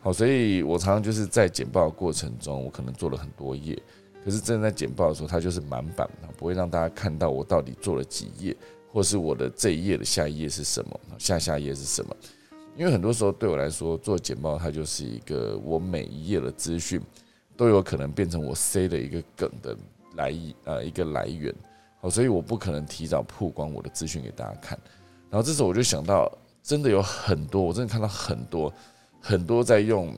[0.00, 3.80] 好，所以我常常就是在简报的过程中，我可能做了很多页，
[4.24, 8.54] 可是真的在简报的时候，它就是满版，不会让大家看到我到底做了几页，
[8.92, 12.16] 或是我的这一页的下一页是什么，下下页是什么。
[12.76, 17.00] 因为很多时候对我来说，做简报它就是一个我每一页的资讯
[17.56, 19.74] 都有可能变成我 C 的一个梗的
[20.14, 20.34] 来
[20.64, 21.54] 呃一个来源，
[22.02, 24.78] 好，所以我不可能提早曝光我的资讯给大家看。
[25.30, 26.30] 然后这时候我就想到，
[26.62, 28.70] 真的有很多，我真的看到很多
[29.22, 30.14] 很多在用，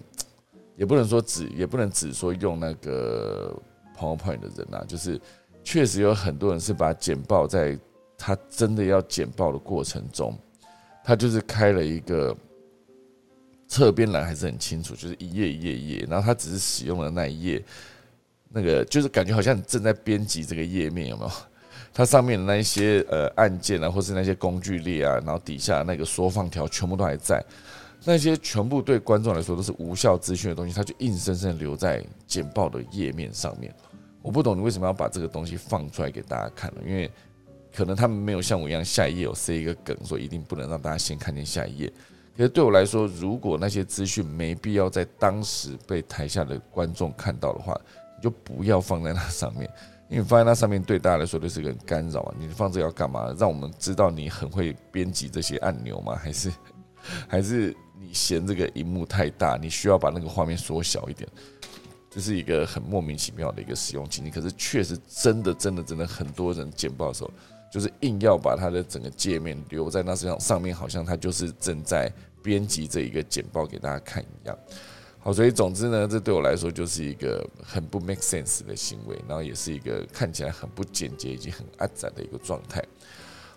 [0.76, 3.56] 也不能说只也不能只说用那个
[3.96, 5.20] PowerPoint 的人啊，就是
[5.62, 7.78] 确实有很多人是把简报在
[8.16, 10.36] 他真的要简报的过程中，
[11.04, 12.36] 他就是开了一个。
[13.68, 17.62] 侧边栏还是很清楚，就是一页一页一页，然后他只是使用了那一页，
[18.48, 21.30] 那个就是感觉好像正在编辑这个页面，有没有？
[21.92, 27.44] 它上面的那一些呃按键啊，或是那些工具列啊，然后底下那个缩放条全部都还在，
[28.04, 33.74] 那些全部对观众来说都是无效资讯的东西，它就硬生生留在简报的页面上面。
[34.22, 36.80] 我不懂你为什么要把这个东西放出来给大家看呢？
[36.86, 37.10] 因为
[37.74, 41.92] 可能他们没有像我一样下一页有塞一个梗，所以一定不能让大家先看见下一页。
[42.38, 47.76] 其实对我来说，如果那些资讯没必要在当时被台下的观众看到的话，
[48.16, 49.68] 你就不要放在那上面，
[50.08, 52.34] 因为放在那上面对大家来说都是个干扰啊。
[52.38, 53.34] 你放这要干嘛？
[53.36, 56.14] 让我们知道你很会编辑这些按钮吗？
[56.14, 56.52] 还是
[57.26, 61.28] 还是你嫌这个荧幕太大，你需要把那个画面缩小一点？
[62.08, 64.32] 这是一个很莫名其妙的一个使用情境。
[64.32, 67.32] 可是确实真的真的真的很多人简报的时候，
[67.72, 72.08] 就是硬要把它的整个界面留在那上上面，好像它就是正在。
[72.48, 74.58] 编辑这一个简报给大家看一样，
[75.18, 82.82] 好，所以总之呢，这对我来说就是一个很不 make sense 的行为，然后也是一个看起来很不简洁以及很阿杂的一个状态。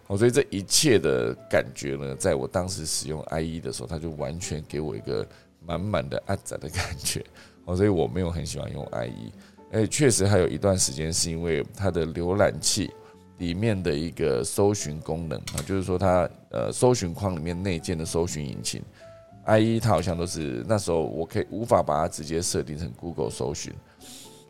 [0.06, 5.26] 好，所以这一切的感觉呢，在我当时使用 IE 的时候，它就完全给我一个
[5.66, 7.24] 满满的阿杂的感觉。
[7.64, 9.32] 好，所以我没有很喜欢用 IE，
[9.72, 12.92] 而且，确实还有一段时间是因为它的浏览器。
[13.42, 18.80] 里面的一个搜寻功能啊，就是说它呃搜寻框里面内建的搜寻引擎
[19.48, 23.74] ，IE 它好像都是那时候我可以无法把它直接设定成 Google 搜寻，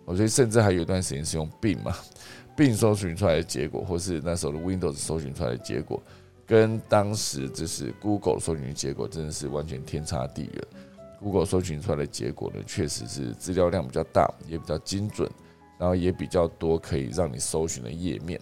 [0.04, 1.95] 我觉得甚至还有一段时间是用 Bing 嘛，
[2.58, 6.04] Bing 搜寻出来的结果，或是那时候的 Windows 搜寻出来的结果，
[6.45, 10.63] 跟当时就是 Google 搜寻结果真的是完全天差地远。
[11.21, 15.30] Google 搜寻出来的结果呢，确实是资料量比较大，也比较精准，
[15.80, 18.38] 然后也比较多可以让你搜寻的页面。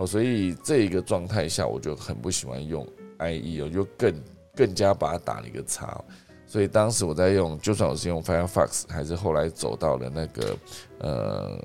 [0.00, 2.86] 哦，所以这一个状态下，我就很不喜欢用
[3.18, 4.14] IE，我就更
[4.56, 6.02] 更加把它打了一个叉。
[6.46, 10.56] 所以当时我在用，就算我是用 Firefox，还是后来走到了那个
[11.00, 11.64] 呃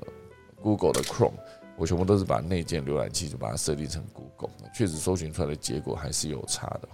[0.60, 1.32] Google 的 Chrome，
[1.78, 6.88] 我全部都是把内建浏览器就把它设定成 Google，确实搜寻出来的结果还是有差的。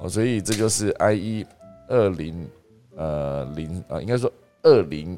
[0.00, 1.46] 哦，所以这就是 IE
[1.86, 2.50] 二零
[2.96, 4.30] 呃零啊，应该说
[4.64, 5.16] 二零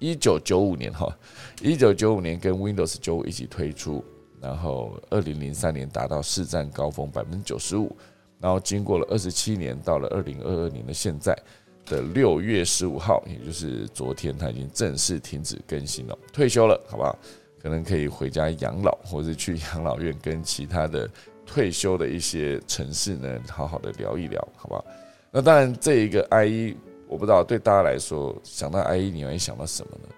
[0.00, 1.16] 一九九五年哈，
[1.62, 4.04] 一九九五年跟 Windows 九五一起推出。
[4.40, 7.94] 然后，二零零三年达到市占高峰百分之九十五，
[8.38, 11.36] 然后经过了二十七年，到了二零二二年的现在
[11.84, 17.18] 的六月十五号，也就是昨天，他已经正式停止更新了，退休了，好不好？
[17.62, 21.08] 可能可以回家养老，或者去养老院跟其他的
[21.44, 24.84] 退休的一些城市呢，好好的聊一聊，好不好？
[25.32, 26.76] 那当然，这一个 IE，
[27.08, 30.08] 我不知道对大家来说，想到 IE，你会想到什么呢？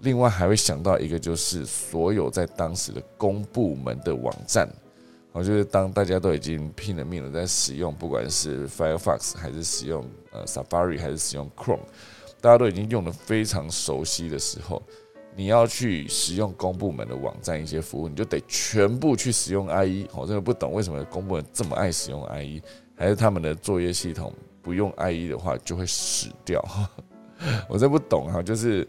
[0.00, 4.68] 另外还会想到一个，就是所有在当时的公部门的网站，
[5.32, 11.80] 我就是当大家都已经拼了命的在使用，不管是 Firefox 还是使用呃 Safari 还是使用 Chrome，
[12.40, 14.80] 大家都已经用的非常熟悉的时候，
[15.34, 20.06] 你要去使用公部门的网站一些服务，你就得全部去使用 IE。
[20.14, 22.62] 我真的不懂为什么公部门这么爱使用 IE，
[22.94, 24.32] 还是他们的作业系统
[24.62, 26.64] 不用 IE 的话就会死掉？
[27.68, 28.86] 我真不懂哈，就是。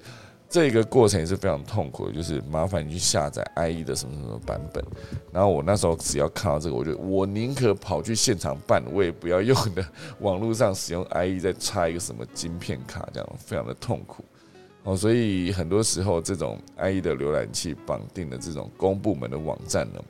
[0.50, 4.84] 这个过程也是非常痛苦的，就是麻烦你去下载 IE 的什么什么版本。
[5.32, 9.86] 然后我那时候只要看到这个，我就我宁可跑去现场办，我也不要用的
[10.22, 14.26] 网络上使用 IE 再插一个什么晶片卡，这样非常的痛苦。
[14.82, 20.04] 哦，所以很多时候这种 IE 的浏览器绑定的这种公部门的网站呢，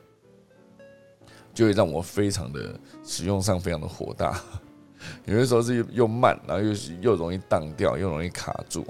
[1.52, 4.40] 就会让我非常的使用上非常的火大。
[5.26, 6.72] 有的时候是又慢，然后又
[7.02, 8.86] 又容易宕掉，又容易卡住，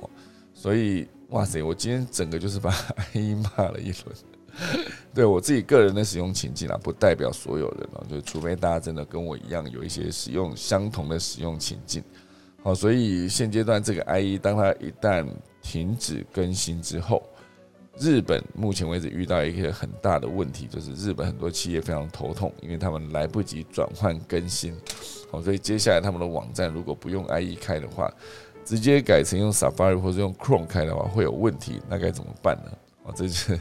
[0.55, 1.09] 所以。
[1.31, 1.63] 哇塞！
[1.63, 2.71] 我今天整个就是把
[3.15, 12.03] IE 骂了一轮， 对我自己个人的使用情境啊，不代表所有人啊，就除非大家真的跟我一样有一些使用相同的使用情境，
[12.65, 15.25] 好，所以现阶段这个 IE 当它一旦
[15.63, 17.23] 停止更新之后，
[17.97, 24.77] 日本目前为止遇到一个很大的问题，就是日本很多企业非常头痛，因为他们来不及转换更新。
[25.31, 28.13] 好，所以接下来他们的网站如果不用 IE 开的话，
[28.65, 32.71] 直接改成用 Safari 或者用 Chrome 开的话，会有问题，那该怎么办呢？
[33.05, 33.59] 哦，这是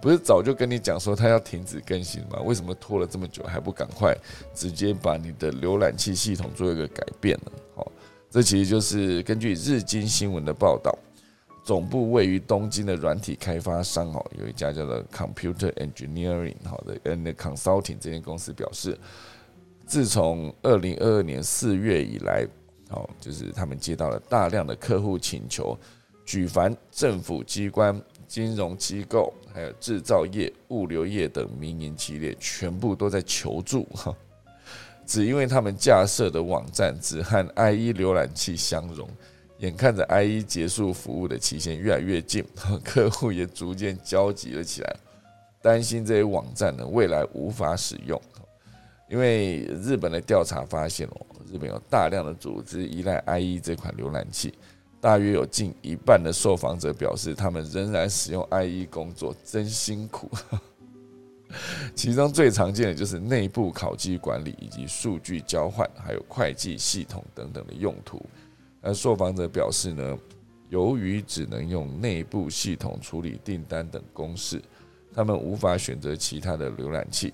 [0.00, 2.40] 不是早就跟你讲说它要停止更新吗？
[2.44, 4.16] 为什么拖了这么久还不赶快
[4.54, 7.52] 直接把你的浏览器系统做一个改变呢？
[7.74, 7.92] 好。
[8.30, 10.94] 这其实就是根据日经新闻的报道，
[11.64, 18.98] 总部位于东京的软体开发商哦，有一家叫做 Computer Engineering 好的 and Consulting 这间公司表示，
[19.86, 22.46] 自从二零二二年四月以来，
[22.90, 25.76] 哦，就是他们接到了大量的客户请求，
[26.24, 34.14] 举凡政府机关、金融机构、还有制造业、物流业等民营企业，全部都在求助哈。
[35.06, 39.08] 只因为他们架设的网站只和 IE 浏览器相容，
[39.58, 42.44] 眼看着 IE 结束服务的期限越来越近，
[42.84, 44.96] 客户也逐渐焦急了起来，
[45.62, 48.20] 担心这些网站呢未来无法使用。
[49.08, 54.52] 因为日本的调查发现哦，日本有大量的组织依赖 IE 这款浏览器，
[55.00, 60.30] 大约有近一半的受访者表示，他们仍然使用 IE 工作，真辛苦。
[61.94, 68.24] 其中最常见的就是内部考绩管理以及数据交换，还有会计系统等等的用途。
[68.82, 70.18] 而受访者表示呢，
[70.68, 74.62] 由于只能用内部系统处理订单等公式，
[75.14, 77.32] 他们无法选择其他的浏览器。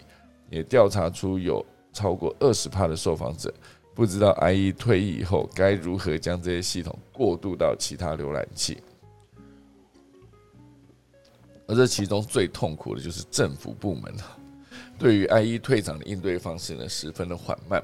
[0.51, 3.53] 也调查出有超过二十帕的受访者
[3.95, 8.79] 不知道 IE 退役以后该如何将这些系统过渡到其他浏览器。
[11.67, 14.13] 而这其中最痛苦的就是政府部门
[14.99, 17.83] 对于 IE 退场的应对方式呢，十分的缓慢。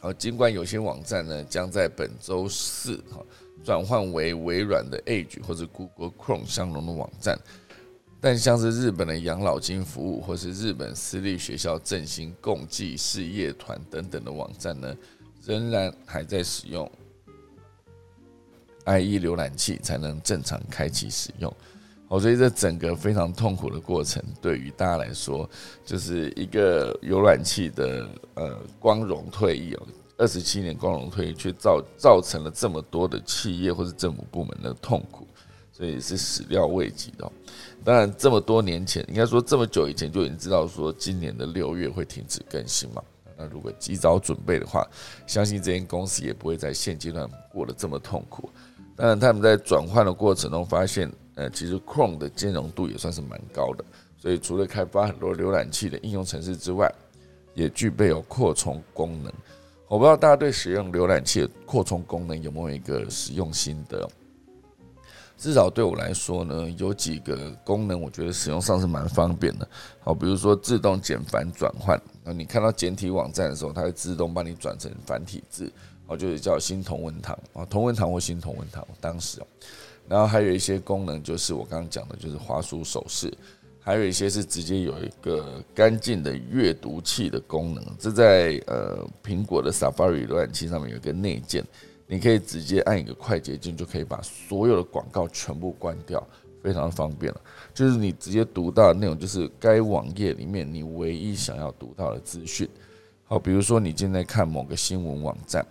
[0.00, 3.24] 好，尽管有些网站呢将在本周四哈
[3.64, 7.36] 转换为微软的 Edge 或者 Google Chrome 相容的网站，
[8.26, 14.92] 但像是日本的养老金服务或是日本私立学校振兴共济事业团等等的网站呢，
[15.44, 16.90] 仍然还在使用
[18.84, 21.54] IE 浏览器才能正常开启使用。
[22.08, 25.48] 我所以这整个非常痛苦的过程，对于大家来说，
[25.84, 29.86] 就是一个浏览器的呃光荣退役哦，
[30.16, 35.28] 二十七年光荣退役，却造造成了这么多的企业或是政府部门的痛苦，
[35.72, 37.30] 所以是始料未及的。
[37.86, 43.00] 当然，这么多年前，应该说这么久以前就已经知道说今年的六月会停止更新嘛。
[43.38, 44.84] 那如果及早准备的话，
[45.24, 48.50] 相信这间公司也不会在现阶段过得这么痛苦。
[48.96, 51.08] 当然，他们在转换的过程中发现。
[51.36, 53.84] 呃，其实 Chrome 的兼容度也算是蛮高的，
[54.16, 56.90] 所以除了开发很多浏览器的应用程式之外，
[57.52, 59.30] 也具备有扩充功能。
[59.86, 64.08] 我不知道大家对使用浏览器的扩充功能有没有一个使用心得？
[65.36, 69.68] 至少对我来说呢，有几个功能我觉得使用上是蛮方便的。
[70.00, 75.70] 好，比如说自动简繁转换，那你看到简体网站的时候，它会自动帮你转成繁体字，
[76.06, 79.46] 哦，就是叫新同文堂啊，同文堂或新同文堂，当时哦。
[80.08, 83.30] 然后还有一些功能，就是我刚刚讲的，就是滑鼠手势，
[83.80, 87.84] 还有一些是直接有一个干净的阅读器的功能。
[87.98, 91.64] 这在呃苹果的 Safari 浏览器上面有一个内建，
[92.06, 96.26] 你可以直接按一个快捷键，就可以把所有的广告全部关掉，
[96.62, 97.40] 非常方便了。
[97.74, 102.68] 就是你直接读到的内容，就是该网页里面你唯一想要读到的资讯。
[103.24, 105.66] 好，比如说你现在看某个新闻网站。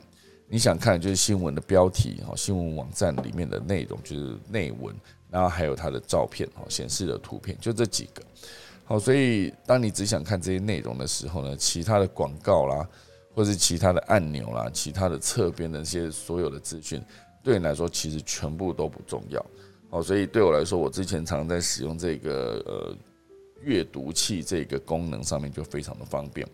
[0.48, 4.96] 你想看就是新闻的标题哈，新闻网站里面的内容就是内文，
[5.28, 8.22] 然后还有它的照片好，显示的图片就这几个。
[8.84, 12.88] 好，所以当你只想看这些内容的时候呢，其他的广告啦，
[13.36, 17.04] 或是其他的按钮啦，其他的侧边的那些所有的资讯，
[17.44, 19.46] 对你来说其实全部都不重要。
[19.90, 22.98] 好，所以对我来说，我之前常在使用这个呃
[23.62, 26.48] 阅读器这个功能上面就非常的方便。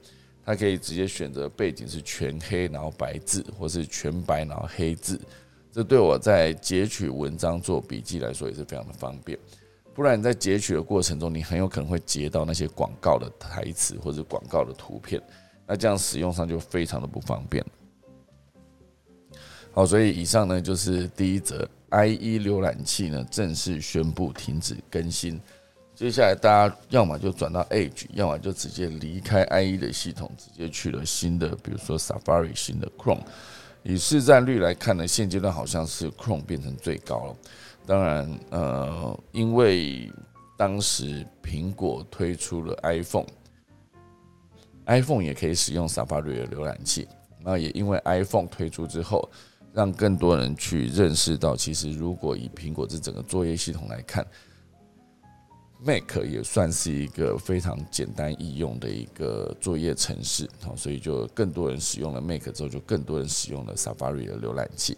[0.43, 5.21] 它可以直接选择背景是全黑，然后白字，或是全白然后黑字。
[5.71, 9.37] 这对我在截取文章做笔记来说也是非常的方便。
[9.93, 15.21] 不然你在截取的过程中，你很有可能会截到那些广告的台词或者广告的图片，
[15.71, 17.65] 那这样使用上就非常的不方便。
[19.71, 25.39] 好，所以以上呢就是第一则，IE 浏览器呢正式宣布停止更新。
[25.95, 33.23] 接下来，大家要么就转到 Edge，要么就直接离开 IE 的系统，直接去了新的，比如说 Safari 新的 Chrome。
[33.83, 37.35] 以市占率来看呢，现阶段好像是 Chrome 变成最高了。
[37.85, 40.11] 当然，呃，因为
[40.57, 43.25] 当时苹果推出了 iPhone
[44.85, 47.07] iPhone 也可以使用 Safari 的浏览器。
[47.43, 49.27] 那也因为 iPhone 推出之后，
[49.73, 54.25] 让更多人去认识到，其实如果以苹果这整个作业系统来看
[55.83, 64.95] ，Mac 也算是一个非常简单易用的一个作业程式，好，所以就更多人使用了 Mac 之后，就更多人使用了 Safari 的浏览器，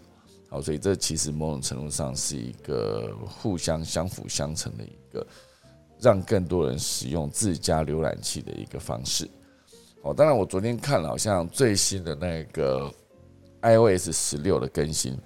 [0.50, 5.26] 好，所以这其实某种程度上是一个互相相辅相成的一个，
[6.02, 9.30] 让更多人使用自家浏览器的一个方式。
[10.04, 12.92] 哦，当然，我昨天看了，好像最新的那个
[13.62, 15.18] iOS 十六的更新，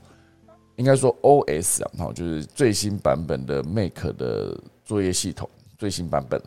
[0.75, 4.55] 应该说 OS 啊，好，就是最新版本的 Make 的
[4.85, 5.49] 作业系统
[5.79, 6.39] 最新版本，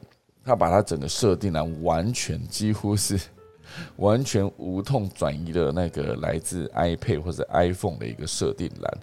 [0.45, 3.18] 它把它整个设定栏完全几乎是
[3.99, 8.99] 完全无痛转移了那个来自 iPad 或者 iPhone 的一个设定栏，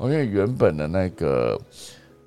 [0.00, 1.58] 因为原本的那个。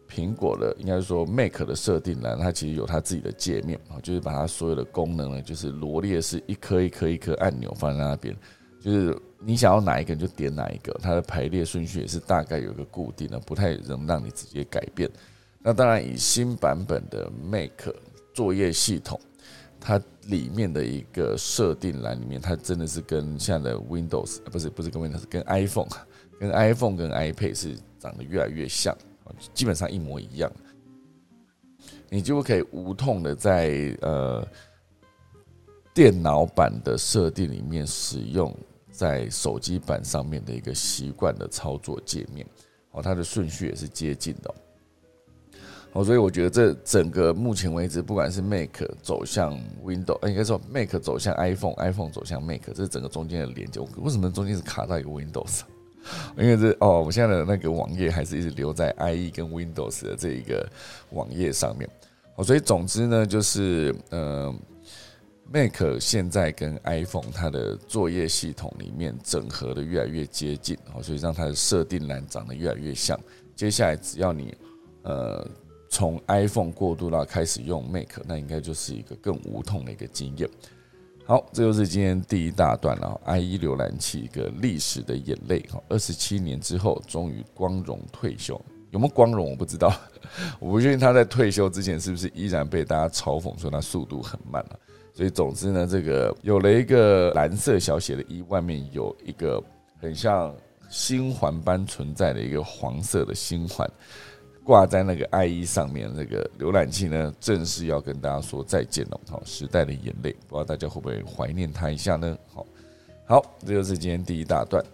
[0.10, 8.36] 苹果的应该是说 Make 的设定栏，它其实有它自己的界面啊，就是把它所有的功能呢，就是罗列是一颗一颗一颗按钮放在那边，
[8.82, 15.10] 就是你想要哪一个就点哪一个，它的排列顺序也是大概有一个固定的，不太能让你直接改变。
[15.62, 17.94] 那当然，以新版本的 Make
[18.34, 19.20] 作业系统，
[19.80, 25.88] 它里面的一个设定栏里面，它真的是跟现在的 Windows 不是不是跟 Windows，跟 iPhone
[26.40, 28.98] 跟 iPhone 跟 iPad 是长得越来越像。
[29.54, 30.52] 基本上一模一样，
[32.10, 34.48] 你就可以无痛的在呃
[35.94, 38.56] 电脑版的设定里面使用
[38.92, 42.46] 在手机版上面的一个习惯的操作界面，
[42.92, 44.56] 哦，它的顺序也是接近的，
[45.94, 55.62] 哦，所以我觉得这整个目前为止，不管是 Mac 走向 Windows，应该说 Mac 走向 iPhone，iPhone 走向 Mac，这是整个中间的连接，为什么中间是卡到一个 Windows？
[56.38, 60.68] 因为这哦，我现在的那个网页还是一直留在 IE 跟 Windows 的这一个
[61.12, 61.90] 网页上面，
[62.36, 64.54] 哦，所以总之呢，就是呃
[65.52, 73.20] ，Mac 现在跟 iPhone 它的作业系统里面整合的越来越接近，哦，所以让它的设定栏长得越来越像。
[73.56, 74.56] 接下来只要你
[75.04, 75.46] 呃
[75.90, 80.50] 从 iPhone 过渡到开始用 Mac，那应该就是一个更无痛的一个经验。
[81.30, 83.22] 好，这就是今天第一大段了。
[83.28, 88.60] IE 浏览器一个历史的眼泪，哈，二十七年之后终于光荣退休，
[88.90, 89.94] 有没有光荣我不知道，
[90.60, 94.80] 我不确定他在退休之前是不是依然被大家嘲讽说他速度很慢了。
[95.14, 99.64] 所以总之呢，这个有了一个蓝色小写的 E，外面有一个
[100.02, 100.52] 很像
[100.90, 103.88] 星环般存在的一个黄色的星环。
[104.70, 109.20] 挂在那个 IE 上面，那个浏览器呢，正式要跟大家说再见了。
[109.28, 112.38] 好，时代的眼泪，不知道大家会不会怀念它一下呢？
[112.54, 112.68] 好，
[113.26, 114.86] 好，这就是今天第一大段。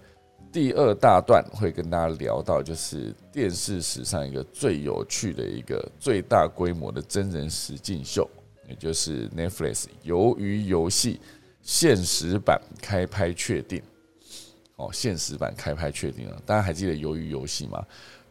[0.49, 8.25] 第二大段会跟大家聊到，就是电视史上一个最有趣的一个最大规模的真人实境秀，
[8.69, 11.19] 也就是 Netflix 鱿鱼游戏
[11.61, 13.81] 现实版开拍确定。
[14.77, 17.85] 哦，现实版开拍确定了，大家还记得鱿鱼游戏吗？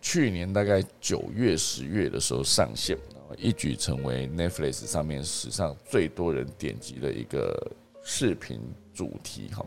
[0.05, 2.95] 去年大概九月、十月的时候上线，
[3.39, 8.61] 一举成为 Netflix 上面史上最多人点击的一个视频
[8.93, 9.65] 主题哈。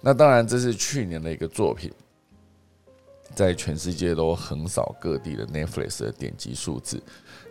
[0.00, 1.92] 那当然，这是去年的一个作品，
[3.36, 7.00] 在全世界都横扫各地的 Netflix 的点击数字。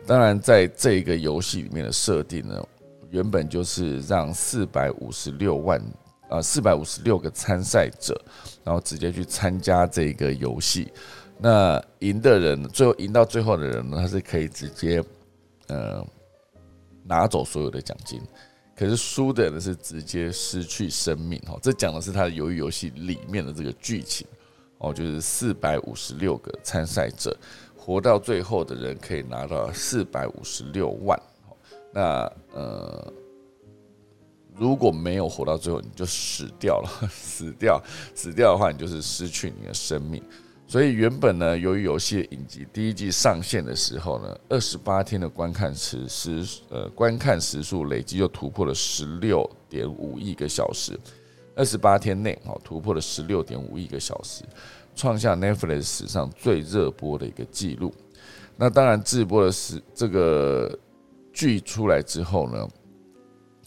[0.06, 2.62] 当然，在这个游戏里面的设定呢，
[3.10, 5.82] 原本就是让四百五十六万。
[6.30, 8.16] 呃，四百五十六个参赛者，
[8.64, 10.94] 然后直接去参加这个游戏。
[11.40, 15.04] 那赢的人，最后赢到最后的人呢，他是可以直接
[15.68, 16.06] 呃
[17.04, 18.22] 拿走所有的奖金。
[18.76, 21.42] 可是输的人是直接失去生命。
[21.48, 24.28] 哦，这讲的是他的鱿鱼游戏里面的这个剧情。
[24.78, 27.36] 哦，就是四百五十六个参赛者，
[27.76, 31.20] 活到最后的人可以拿到四百五十六万。
[31.92, 33.14] 那呃。
[34.60, 36.90] 如果没有活到最后，你就死掉了。
[37.10, 37.82] 死掉，
[38.14, 40.22] 死掉的话，你就是失去你的生命。
[40.68, 51.00] 所以原本呢，由于游戏的影集第一季上线的时候呢，二十八天的观看时时呃观看时数累计就突破了十六点五亿个小时。
[51.56, 54.44] 二十八天内哦，突破了十六点五亿个小时，
[54.96, 57.94] 创下 Netflix 史上最热播的一个记录。
[58.56, 60.78] 那当然，直播的是这个
[61.34, 62.68] 剧出来之后呢？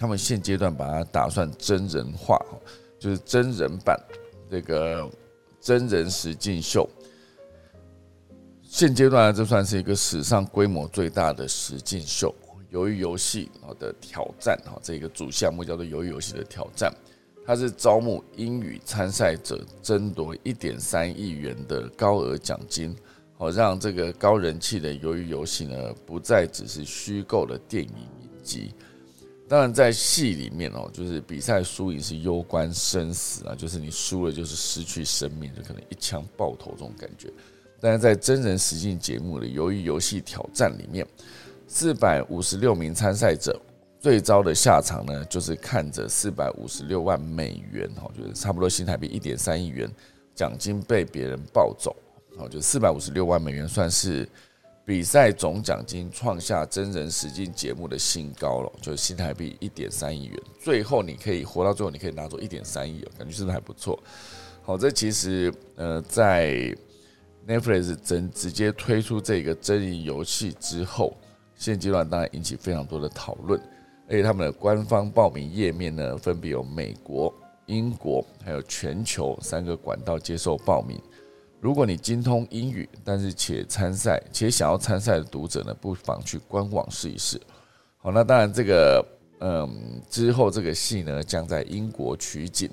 [0.03, 2.37] 他们现阶段把它打算真人化，
[2.99, 3.97] 就是真人版
[4.51, 5.09] 这个
[5.61, 6.89] 真人实境秀。
[8.65, 12.35] 现阶段这算是一个史上规模最大的实境秀。
[12.71, 13.49] 由于游戏
[13.79, 16.93] 的挑战哈，这个主项目叫做鱿鱼游戏的挑战，
[17.47, 22.97] 它是招募英语参赛者，争夺一点三亿元的高额奖金，
[23.39, 27.91] 好让这个高人气的鱿鱼游戏呢，不再只是虚构的电影
[28.23, 28.75] 影集。
[29.53, 37.31] 当然，在戏里面哦，就是比赛输赢是攸关生死啊，就是你输了就是失去生命，就可能一枪爆头这种感觉。
[37.79, 41.07] 但是在真人实境节目的由于游戏挑战里面，
[41.67, 43.61] 四百五十六名参赛者
[44.01, 49.87] 最糟的下场呢，就是看着四百五十六万美元，哈，就是差不多新台币一点三亿元
[50.35, 51.95] 奖金被别人抱走，
[52.39, 54.27] 哦，就四百五十六万美元算是。
[54.85, 60.37] 比赛总奖金创下真人实境节目的新高了，就是新台币一点三亿元。
[60.61, 63.97] 最后你可以活到最后，你可以拿走一点三亿，感觉真的还不错？
[64.63, 66.75] 好，这其实呃，在
[67.47, 71.17] Netflix 真直接推出这个真人游戏之后，
[71.55, 73.61] 现阶段当然引起非常多的讨论。
[74.09, 77.33] 而且他们的官方报名页面呢，分别有美国、
[77.67, 81.01] 英国还有全球三个管道接受报名。
[81.63, 87.41] 如果你精通英语，但是且参赛且想要参赛的读者呢，不妨去官网试一试。
[87.99, 89.07] 好，那当然这个
[89.39, 92.69] 嗯之后这个戏呢将在英国取景，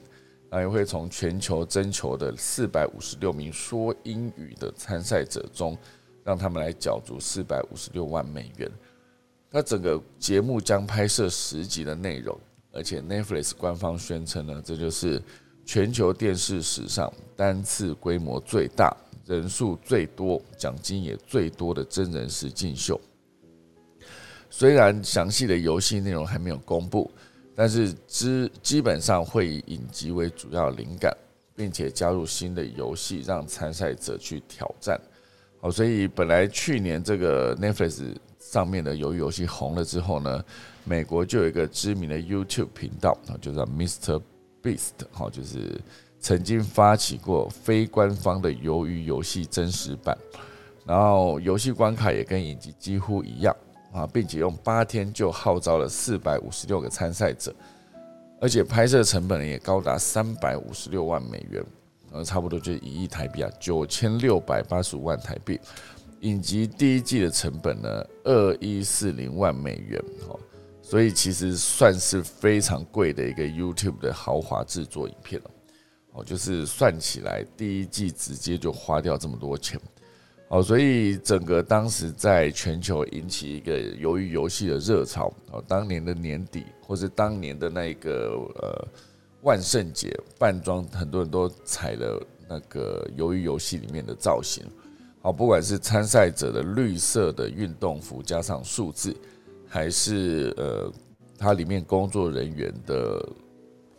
[0.50, 5.78] 那也会从全球征求的四百五十六名说英语的参赛者中，
[6.24, 8.68] 让他们来角逐四百五十六万美元。
[9.52, 12.36] 那整个节目将拍摄十集的内容，
[12.72, 15.22] 而且 Netflix 官方宣称呢，这就是。
[15.72, 18.92] 全球电视史上单次规模最大、
[19.28, 23.00] 人数最多、奖金也最多的真人实境秀。
[24.50, 27.12] 虽然详细的游戏内容还没有公布，
[27.54, 31.16] 但是基基本上会以影集为主要灵感，
[31.56, 35.00] 并且加入新的游戏让参赛者去挑战。
[35.62, 40.44] 好，所以本来去年这个 Netflix 上面的鱿鱼游戏红了之后呢，
[40.84, 44.20] 美国就有一个知名的 YouTube 频道，就叫 Mr。
[44.62, 45.80] Beast 哈，就是
[46.20, 50.18] 曾经发起过非官方的鱿鱼游戏真实版，
[50.86, 53.56] 然后游戏关卡也跟影集几乎一样
[53.94, 57.54] 啊，并且用八天就号召了四百五十六个参赛者，
[58.42, 61.64] 而且拍摄成本也高达三百五十六万美元，
[62.12, 65.60] 呃，差不多就一亿台币啊，九千六百八十五万台币。
[66.22, 70.38] 影集第一季的成本呢，二一四零万美元哈。
[70.90, 75.52] 所以其实算是非常贵的一个 YouTube 的豪华制作影片了，
[76.14, 79.80] 哦，就是算起来第一季直接就花掉这么多钱，
[80.48, 88.88] 哦，所以整个当时在全球引起一个鱿鱼游戏的热潮，哦，当年的年底或是当年的那个呃
[89.44, 94.66] 万圣节扮装，很多人都踩了那个鱿鱼游戏里面的造型，
[95.22, 99.16] 好，不管是参赛者的绿色的运动服加上数字。
[99.70, 100.92] 还是呃，
[101.38, 103.24] 它里面工作人员的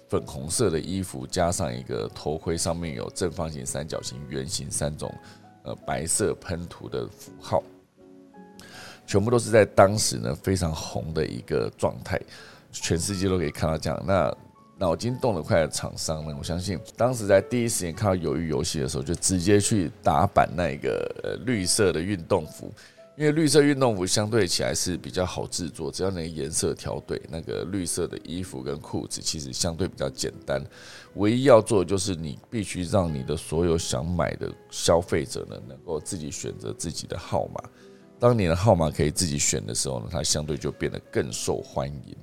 [0.09, 5.15] 粉红色的衣服，加上一个头盔，上面有正方形、三角形、圆形三种
[5.63, 7.63] 呃白色喷涂的符号，
[9.07, 12.21] 全部都是在当时呢非常红的一个状态，
[12.73, 14.05] 全世界都可以看到这样。
[14.05, 14.37] 那
[14.77, 22.73] 脑筋动得快的厂商呢，我相信当时在第一时间看到鱿鱼游戏的时候，就直接去打版那个绿色的运动服。
[23.21, 30.59] 因为绿色运动服相对起来是比较好制作，只要那个颜色调对，那个绿色的衣服跟裤子其实相对比较简单。
[31.17, 37.63] 唯一要做的就是你必须让你的所有想买的消费者呢，能够自己选择自己的号码。
[38.19, 42.17] 当你的号码可以自己选的时候呢，它相对就变得更受欢迎。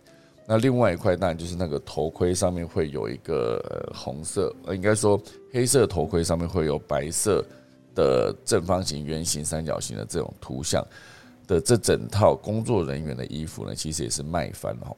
[0.47, 5.21] 那另外一块当然就是那个头盔上面会有一个呃红色，呃应该说
[5.53, 7.45] 黑色头盔上面会有白色。
[7.97, 10.85] 的正方形、圆形、三角形的这种图像
[11.47, 14.95] 的这整套工作人员的衣服呢，其实也是卖翻了。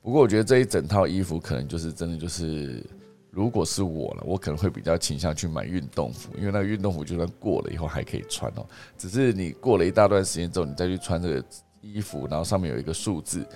[0.00, 2.82] 不过我觉得这一整套衣服可能就是真的就是，
[3.30, 8.64] 如果是我了，我可能会比较倾向去买运动服，因为那个运动服就算过了以后还可以穿哦。
[8.96, 11.44] 只是你过了一大段时间之后，你再去穿这个
[11.82, 13.46] 衣服，然后上面有一个数字，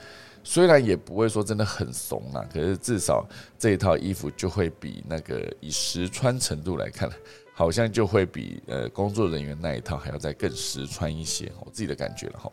[0.42, 3.26] 虽然也不会说真的很怂啊，可是至少
[3.58, 7.08] 这一套衣服就会比那个以实穿程度来看。
[7.56, 12.52] 好像就会比呃工作人员那一套还要再更实穿一些，我自己的感觉了哈。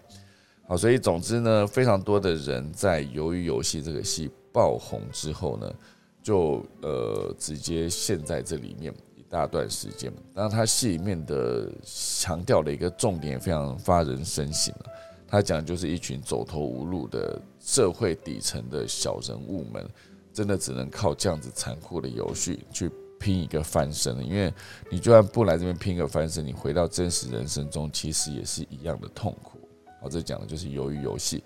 [0.67, 5.73] 好，所以总之呢，非常多的人在由于游戏这个戏爆红之后呢，
[6.21, 10.13] 就呃直接陷在这里面一大段时间。
[10.35, 14.91] 当然，他戏里面的强调的一个重点非常发人深省了，
[15.27, 19.83] 他讲就是一群走投无路的社会底层的小人物们，
[20.31, 22.89] 真的只能靠这样子残酷的游戏去。
[23.21, 24.51] 拼一个翻身因为
[24.89, 29.59] 你就算不来这边拼个翻身，你回到真实人生中，其实也是一样的痛苦。
[30.01, 31.43] 好，这讲的就是鱿鱼游戏。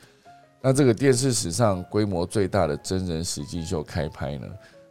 [0.61, 4.47] 那这个电视史上规模最大的真人实境秀开拍呢，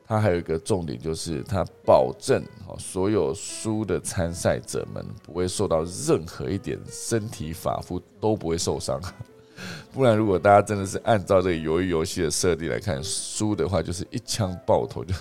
[0.06, 9.00] 它还有一个重点就是，它保证哦，所有输的参赛者们不会受到任何一点身体发肤都不会受伤。
[9.92, 15.14] 不然如果大家真的是按照这个鱿鱼游戏的设定来看，输的话就是一枪爆头就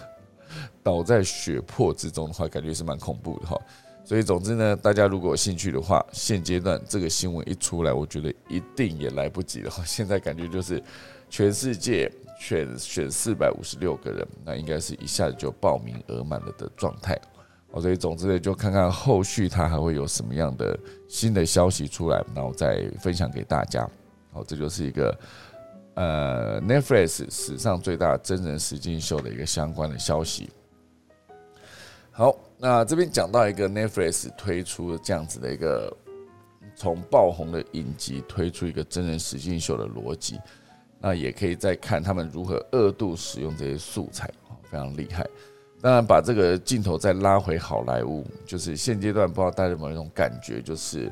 [0.83, 3.57] 倒在血泊之中的话，感觉是蛮恐怖的哈。
[4.05, 9.81] 所以总之呢，大家如果有兴趣的话，现阶段这个新闻一出来，我觉得一定也来不及了哈。
[9.85, 10.83] 现在感觉就是
[11.29, 17.17] 全世界选选四百五十六个人，那应该是一下子就报名额满了的状态。
[17.71, 20.77] 哦，所以总之呢，就看看后续它还会有什么样的
[21.07, 23.89] 新的消息出来，然后再分享给大家。
[24.33, 25.17] 好，这就是一个
[25.93, 30.49] 呃 Netflix 史上最大真人实境秀的一个相关的消息。
[32.13, 32.33] 好。
[32.65, 35.93] 那这边讲到一个 Netflix 推出这样子的一个
[36.77, 40.39] 从爆红的影集推出一个真人实境秀的逻辑，
[40.97, 44.31] 那也可以再看他们如何二度使用这些素材，
[44.63, 45.27] 非常厉害。
[45.81, 51.11] 当然，把这个镜头再拉回好莱坞，就是现阶段不知道大家有没有一种感觉，就是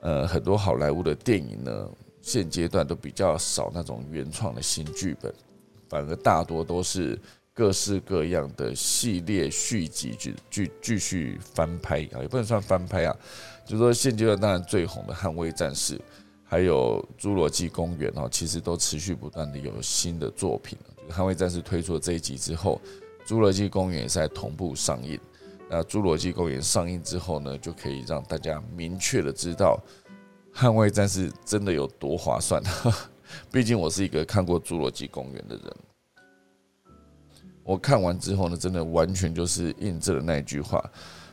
[0.00, 1.88] 呃，很多好莱坞的电影呢，
[2.20, 5.32] 现阶段都比较少那种原创的新剧本，
[5.88, 7.18] 反而大多都是。
[7.54, 13.16] 各式各样的系列续集继继继续翻拍啊，也不能算翻拍啊，
[13.64, 15.96] 就是说现阶段当然最红的《捍卫战士》，
[16.42, 20.76] 还有《侏罗纪公园》哦，其实都持续不断的有新的作品。
[21.00, 22.80] 《就是捍卫战士》推出了这一集之后，
[23.28, 25.16] 《侏罗纪公园》也在同步上映。
[25.70, 29.80] 那《侏罗纪公园》上映之后呢，就可以让大家明确的知道
[30.60, 32.60] 《捍卫战士》真的有多划算。
[33.52, 35.76] 毕竟我是一个看过《侏罗纪公园》的人。
[37.64, 40.84] 我看完之后呢，真的完全就是印证了那一句话：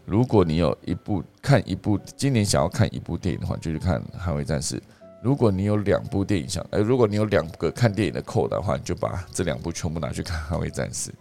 [0.05, 4.77] 如果你有一部看一部今年想要看一部电影的话，就去看《捍卫战士》；
[5.21, 11.11] 如果你有两部电影想，哎，如果你有两个看电影的扣的话，你就把这两部全部拿去看《捍卫战士》。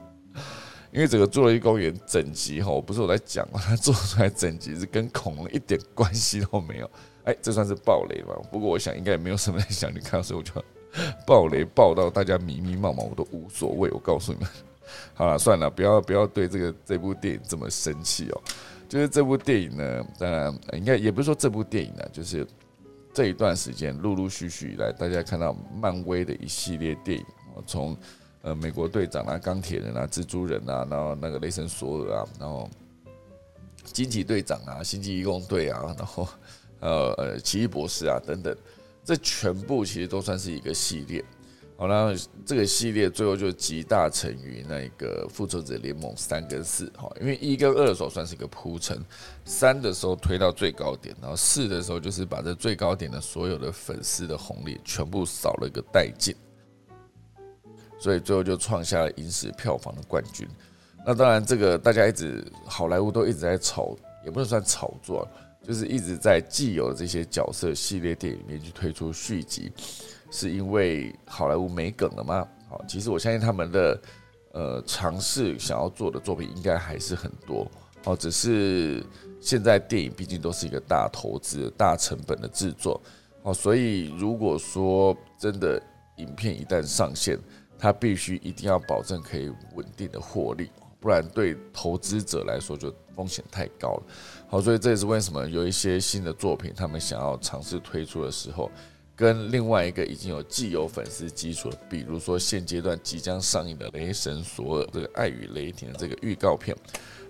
[0.92, 6.90] 因为整个《侏罗纪公园》整集哈，我不是我在讲嘛，它做出来整集是跟恐龙一点关系都没有。
[7.24, 8.34] 哎，这算是暴雷吧？
[8.50, 10.52] 不过我想应该也没有什么人想去看，所以我就
[11.26, 13.90] 暴雷爆到大家迷迷茫茫，我都无所谓。
[13.90, 14.48] 我告诉你们。
[15.14, 18.43] 好了，算了，不要不要对这个这部电影这么生气哦。
[18.88, 22.45] 就是这部电影呢，当然应该也不是说这部电影呢，就是
[23.14, 27.24] 这一段时间陆陆续续以来，大家看到漫威的一系列电影，
[27.66, 27.97] 从
[28.43, 32.68] 呃美国队长啊、钢铁人啊、蜘蛛人啊，然后那个雷神索尔啊，然后
[33.84, 36.26] 惊奇队长啊、星际义工队啊，然后
[36.80, 38.57] 呃呃奇异博士啊等等，
[39.05, 41.24] 这全部其实都算是一个系列。
[41.80, 42.14] 好了，
[42.44, 49.02] 这个系列最后就集大成于那个复仇者联盟三跟四，哈，因为一跟二的时候算是一个铺陈，
[49.46, 56.36] 三的时候推到最高点，然后四的时候就是把这最高点的所有的粉丝的红利全部扫了一个殆尽，
[57.98, 60.46] 所以最后就创下了影史票房的冠军。
[61.06, 65.26] 那当然，这个大家一直好莱坞都一直在炒，也不能算炒作，
[65.66, 69.72] 就是一直在既有这些角色系列电影里面去推出续集。
[70.30, 72.46] 是因为好莱坞没梗了吗？
[72.68, 74.00] 好，其实我相信他们的
[74.52, 77.68] 呃尝试想要做的作品应该还是很多。
[78.04, 79.04] 好，只是
[79.40, 83.00] 现在电影毕竟都是一个大投资、大成本的制作。
[83.42, 85.82] 好，所以如果说真的
[86.16, 87.38] 影片一旦上线，
[87.76, 90.70] 它必须一定要保证可以稳定的获利，
[91.00, 94.02] 不然对投资者来说就风险太高了。
[94.48, 98.70] 好，所以这也是为什么有一些新的作品，他们想要尝试推出的时候。
[99.20, 106.74] 跟另外一个已经有既有粉丝基础，比如说现阶段即将上映的《雷神索尔》这个《爱与雷霆》的这个预告片，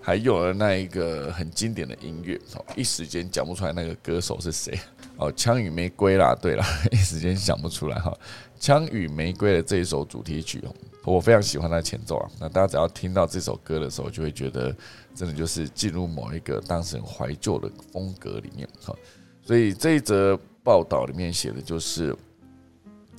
[0.01, 2.41] 还有了那一个很经典的音乐，
[2.77, 4.79] 一时间讲不出来那个歌手是谁
[5.17, 8.17] 哦，《枪与玫瑰》啦，对啦， 一时间想不出来哈，
[8.65, 10.63] 《枪与玫瑰》的这一首主题曲，
[11.05, 14.73] 我非常喜欢它的前奏啊，那大家只要听到这首歌的时候，就会觉得
[15.13, 18.95] 真的就是进入某一个当时很怀旧的风格里面哈，
[19.43, 20.39] 所以这一则。
[20.71, 22.17] 报道里面写的就是，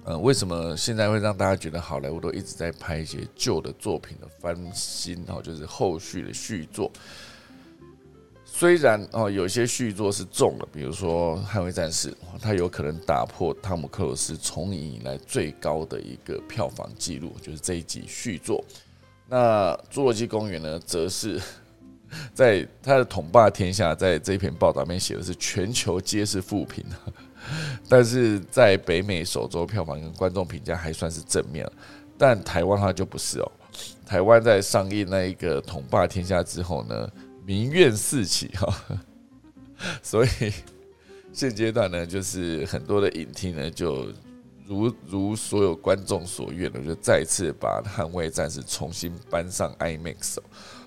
[0.06, 6.90] 呃，为什么现在会让大家觉得好莱坞都一直在拍一些旧的作品的翻新哦，就是后续的续作。
[8.46, 12.10] 虽然哦，有些续作是中了，比如说《捍卫战士》，
[12.42, 18.64] 它有可能打破汤姆克鲁斯从影以来最高的一个票房纪录，就是这一集续作。
[19.28, 21.38] 那《侏罗纪公园》呢，则是。
[22.34, 26.84] 在 他的统霸天下，在这篇报道里面写的是全球皆是负评，
[27.90, 31.70] 但是在北美首周票房跟观众评价还算是正面，
[32.18, 33.52] 但台湾它就不是哦。
[34.06, 37.10] 台湾在上映那一个统霸天下之后呢，
[37.46, 38.84] 民怨四起哈，
[40.04, 40.30] 所以
[41.32, 44.08] 现阶段呢，就是很多的影厅呢，就
[44.68, 50.38] 如如所有观众所愿的，就再次把捍卫战士重新搬上 IMAX。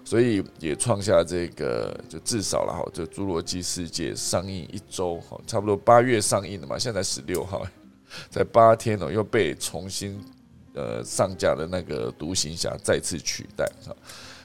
[0.05, 7.67] 所以也创下这个，就至少了哈，就《侏罗纪世界》上映一周哈，差不多八月上映的嘛，现在十六号，
[8.29, 10.23] 在八天哦又被重新
[10.75, 13.97] 呃上架的那个独行侠再次取代哈。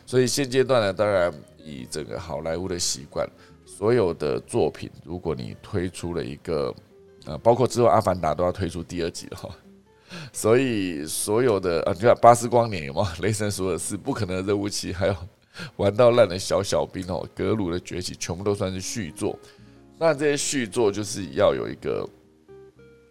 [0.06, 3.30] 所以现阶段呢，当然以这个好莱坞的习惯，
[3.66, 6.74] 所有的作品，如果你推出了一个
[7.26, 9.50] 呃，包括之后《阿凡达》都要推出第二集了哈。
[10.34, 13.14] 所以所有的啊，你看《巴斯光年》有吗？
[13.22, 15.16] 《雷神索尔四》不可能的任务七，还有
[15.78, 19.38] 玩到烂的小小兵哦，《格鲁的崛起》全部都算是续作。
[19.98, 22.08] 那这些续作就是要有一个，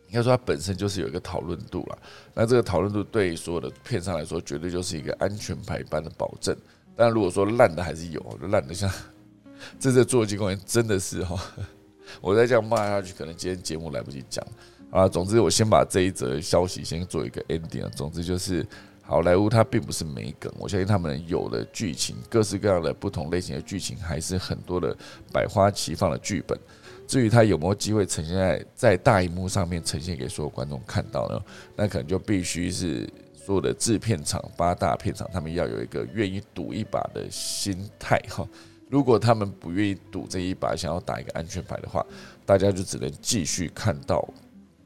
[0.09, 1.99] 应该说它本身就是有一个讨论度了。
[2.35, 6.57] 那这个讨论度对所有的片商来说，绝对就是一个安全牌般的保证。
[6.97, 8.91] 但如果说烂的还是有，烂的像
[9.79, 11.39] 这次《侏罗纪公园》真的是哈，
[12.23, 14.45] 我再这样骂下去，可能今天节目来不及讲。
[14.91, 17.91] 啊，总之我先把这一则消息先做一个 ending 啊。
[17.95, 18.67] 总之就是
[19.09, 24.95] 好莱坞它并不是没梗，我相信他们有的剧情，各式各样的不同类型的剧情，还是很多的
[25.33, 26.59] 百花齐放的剧本。
[27.07, 31.43] 至于它有没有机会呈现在在大荧幕上面呈现给所有观众看到呢？
[31.75, 38.47] 那可能就必须是所有的制片厂、八大片厂，他们要有一个愿意赌一把的心态哈。
[38.91, 42.05] 如果他们不愿意赌这一把，想要打一个安全牌的话，
[42.45, 44.29] 大家就只能继续看到。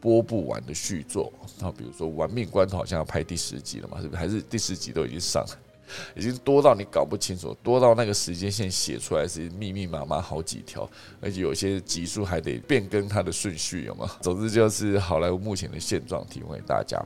[0.03, 4.18] 播不完的续作，那比如说《玩命关头》好像要拍第十集了嘛，是不是？
[4.18, 5.59] 还是第十集都已经上了，
[6.16, 10.90] 已经多到你搞不清楚，多到那个时间线写出来是密密麻麻好几条，
[11.20, 14.11] 而且有些集数还得变更它的顺序，有吗？
[14.20, 17.00] 总之就是好莱坞目前的现状，提供给大家。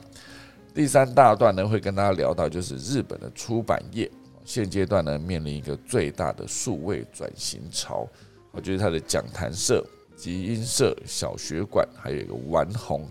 [0.73, 4.09] 第三大段呢，会跟大家聊到就是日本的出版业
[4.43, 8.07] 现阶段呢面临一个最大的数位转型潮，
[8.51, 9.85] 我觉得它的讲坛社。
[10.17, 13.07] 集英社、小学馆，还有一个玩红，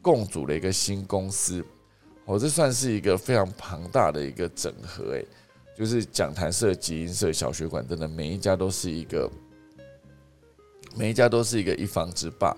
[0.00, 1.62] 共组了一个新公司。
[2.24, 5.12] 哦，这算是一个非常庞大的一个整合。
[5.12, 5.24] 诶，
[5.76, 9.30] 就是讲坛社、集英社、小学馆，真的每一家都是一个，
[10.96, 12.56] 每一家都是一个一方之霸。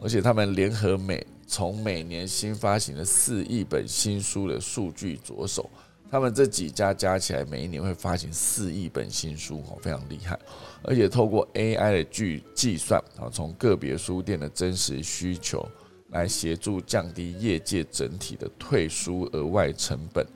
[0.00, 5.68] 而且他们联合每从每年新发行的四亿本新书的数据着手。
[6.10, 10.38] 他们这几家加起来，每一年会发行四亿本新书，哦，非常厉害。
[10.82, 15.64] 而且透过 AI 的计计算，啊，从个别书店的真实需求
[16.08, 20.26] 来协助降低业界整体的退书额外成本。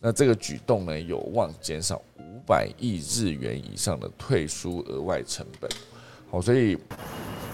[0.00, 5.70] 那这个举动呢，有望减少五百亿日元以上的退书额外成本。
[6.30, 6.76] 好，所以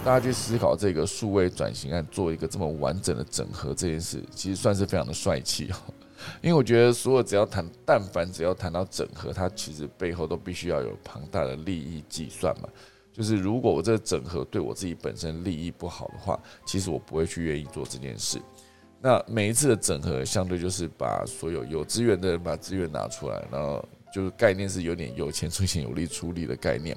[0.05, 5.93] 大家去思考这个数位转型案做一个这么完整的整合这件事，其实算是非常的帅气哦。
[6.43, 12.68] 因为我觉得，所有只要谈，但凡只要谈到整合，它其实背后都必须要有庞大的利益计算嘛。
[13.12, 18.41] 就是如果我这个整合对我自己本身利益不好的话，其实我不会去愿意做这件事。
[19.01, 26.97] 那每一次的整合，相对就是把所有有资源的人把资源拿出来，然后就是概念是有点有钱出钱，有力出力的概念。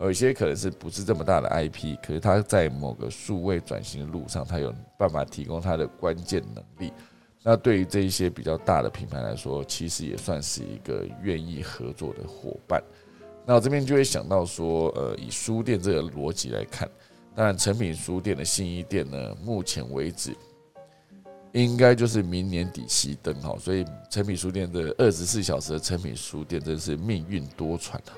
[0.00, 6.92] 有些可能是不是这么大的 IP，可是它在某个数位转型的路上，它有办法提供它的关键能力。
[7.46, 12.82] 那对于这一些比较大的品牌来说，其实也算是一个愿意合作的伙伴。
[13.44, 16.88] 那我这边就会想到说，呃，以书店这个逻辑来看，
[17.34, 20.34] 当然成品书店的新一店呢，目前为止
[21.52, 23.54] 应该就是明年底熄灯哈。
[23.58, 28.16] 所以成品书店的二十四小时的成品书店真是命运多舛啊！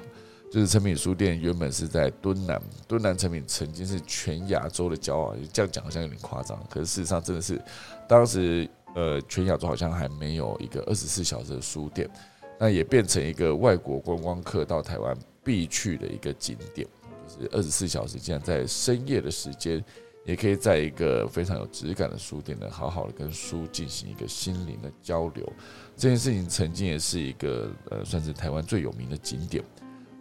[0.52, 7.60] 就是成品书店原本是在敦南，敦南成品曾经是全亚洲的骄傲，这样讲好像有点夸张，可是事实上真的是
[8.06, 8.70] 当时。
[8.96, 12.10] 呃，全亚洲好像还没有一个二十四小时的书店，
[12.58, 16.88] 那也变成一个外国观光客到台湾必去的一个景点，
[17.28, 19.84] 就是二十四小时，竟然在深夜的时间，
[20.24, 25.46] 也可以在一个非常有质感的书店呢，好好的跟书进行一个心灵的交流。
[25.94, 29.62] 这件事情曾经也是一个呃，算是台湾最有名的景点。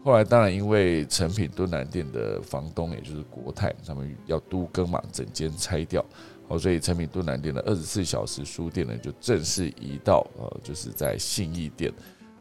[0.03, 6.05] 后来当然因为成品敦南店的房东，也就是国泰，他们要都更嘛，整间拆掉。
[6.47, 11.91] 哦，所以成品敦南店的二十四小时书店呢，就正式移到呃，就是在信义店，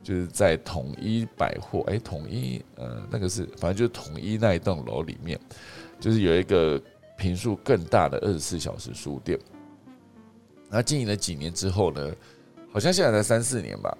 [0.03, 5.41] 就是在统一百货，哎，统一呃，那个是反正就是统一那一栋楼里面，
[5.99, 6.79] 就是有一个
[7.17, 9.39] 坪数更大的二十四小时书店。
[10.69, 12.15] 那经营了几年之后呢，
[12.71, 13.97] 好像现在才三四年吧。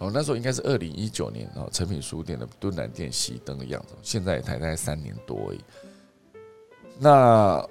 [0.00, 5.60] 哦，那时候应该是二零一九年哦，成品书店的敦南店熄灯的样子，现在也才大概三年多而已。
[6.98, 7.66] 那。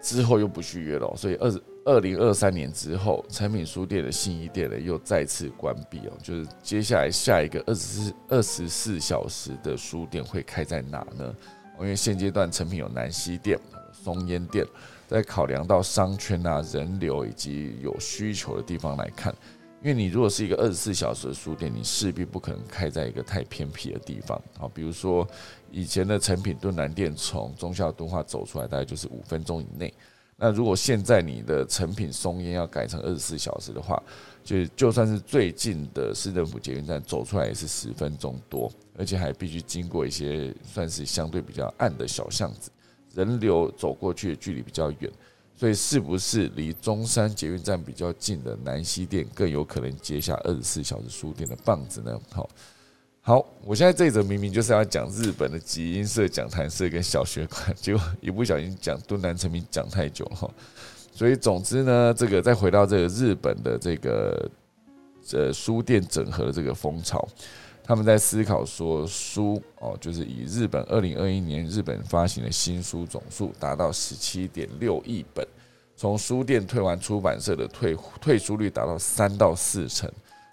[0.00, 6.12] 之后又不续约了，所以二二零二三年之后，成品书店的新一店呢又再次关闭哦。
[6.22, 11.34] 就是接下来下一个二十四二十四小时的书店会开在哪呢？
[11.80, 13.58] 因为现阶段成品有南西店、
[13.92, 14.66] 松烟店，
[15.06, 19.34] 在考量到商圈啊、人流以及有需求的地方来看，
[19.82, 25.26] 因为你如果是一个二十四小时的书店，你势必不可能开在一个太偏僻的地方啊，比如说。
[25.70, 29.92] 以前的成品敦南店从忠孝敦化走出来，大概就是五分钟以内。
[30.40, 34.00] 那如果现在你的成品松烟要改成二十四小时的话，
[34.44, 42.70] 就就算是最近的市政府捷运站走出来也是十分钟多，而且还必须经过一些算是相对比较暗的小巷子，
[43.14, 45.10] 人流走过去的距离比较远，
[45.56, 52.16] 所以是不是离中山捷运站比较近的南西店更有可能接下二十四小时书店的棒子呢？
[52.30, 52.48] 好。
[53.28, 60.50] 好，我现在这一则明明就是要讲日本的集英社、讲坛社跟小学馆，结果一不小心讲敦南成名讲太久了，
[61.12, 64.50] 所以总之呢，这个再回到这个日本的这个
[65.34, 67.28] 呃书店整合的这个风潮，
[67.84, 75.46] 他们在思考说书哦，就是以日本二零二一年日本发行的新书总数达到十七点六亿本，
[75.94, 80.10] 从书店退完出版社的退退书率达到三到四成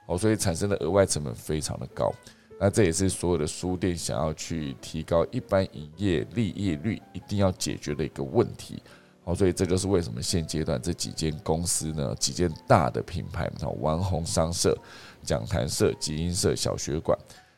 [0.07, 2.13] 哦，所以产生的额外成本非常的高。
[2.59, 8.81] 那这也是所有的书店想要去提高一般营业利益率一定要解决的一个问题。
[9.25, 14.77] 好，所以这就是为什么现阶段这几间公司呢，几间大的品牌，啊，丸红商社、
[15.23, 17.17] 讲坛社、集英社、小学馆，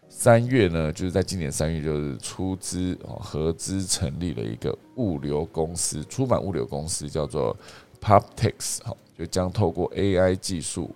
[0.10, 7.56] 三月呢，就是在今年三月，就是出资哦合资成立了一个物流公司，出版物流公司叫做
[8.02, 10.90] PubTex，好，就将透过 AI 技术。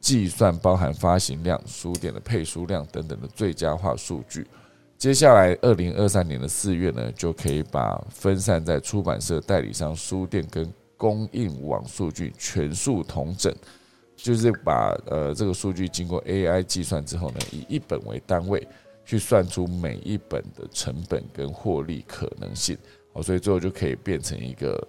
[0.00, 4.46] 计算包含发行量、书店的配书量等等的最佳化数据。
[4.96, 13.54] 接下来，二零二三年的四月呢，就可以把分散在出版社、代理商、书店跟供应网数据全数同整，
[14.16, 18.66] 就是把呃这个数据经过 AI 计算之后呢，以一本为单位
[19.04, 22.76] 去算出每一本的成本跟获利可能性。
[23.12, 24.88] 好，所以最后就可以变成一个。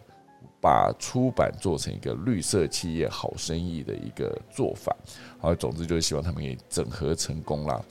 [0.61, 4.95] 把出版做成一个绿色企业好生意的一个做法，
[5.39, 7.83] 好，总之就是希望他们可以整合成功啦。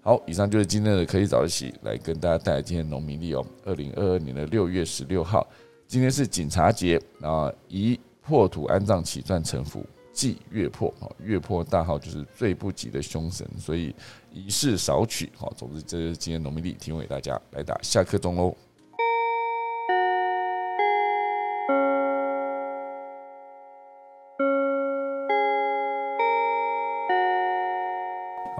[0.00, 5.46] 好，以上就是今天的科技早起，来跟大家带来今天农民历哦，二零二二年的六月十六号，
[5.86, 13.94] 今天是警察节啊，宜破土安葬，起钻成福，忌月破啊，月破大号就是最不吉的凶神，所以
[14.30, 15.30] 仪式少取。
[15.36, 18.54] 好，总之这是今天农民历提供给大家来打下课钟喽。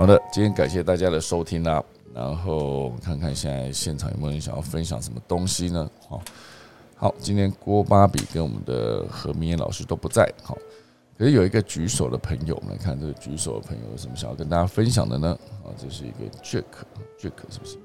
[0.05, 1.83] 好的，今天感谢大家的收听啦。
[2.13, 5.91] 然后我们看看现在现场有没有人想要分享什么东西呢？
[6.07, 6.21] 好，
[6.95, 10.31] 好，今天郭芭比跟我们的何明燕老师都不在。
[10.43, 10.59] 好，
[11.17, 15.39] 可是有一个举手的朋友，我们来看这个举手的朋友有什么想要跟大家分享的呢？
[15.65, 17.79] 啊，这是一个 Jack，Jack 是不是？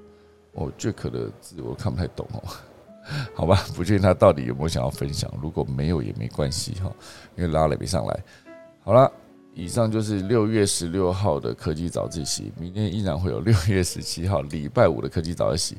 [0.56, 2.44] 哦，Jack 的字我看不太懂哦。
[3.34, 5.32] 好吧，不确定他到底有没有想要分享。
[5.42, 6.92] 如果没有也没关系哈，
[7.38, 8.20] 因为拉了没上来。
[8.84, 9.10] 好了。
[9.54, 15.78] 以上就是六月十六号的科技早自习，明天依然会有六月十七号礼拜五的科技早自习。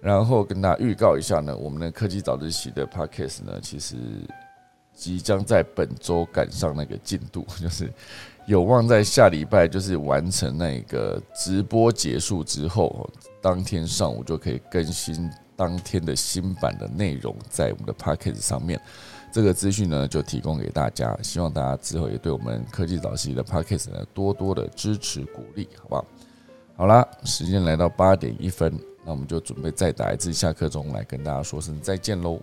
[0.00, 3.96] 然后跟大家预告一下呢，我们的科技早自习的 podcast 呢，其实
[4.92, 7.88] 即将在本周赶上那个进度， 就是
[8.46, 13.08] 有望在下礼拜就是完成那个直播结束之后，
[13.40, 18.80] 当天上午就可以更新当天的新版的内容在我们的 podcast 上面。
[19.32, 26.04] 这个资讯呢，就提供给大家，希望大家之后也对我们科技早期的 podcast 呢多多的支持鼓励，好不好？
[26.76, 32.38] 好啦，时间来到八点一分，那我们就准备再打一次下课钟来跟大家说声再见喽。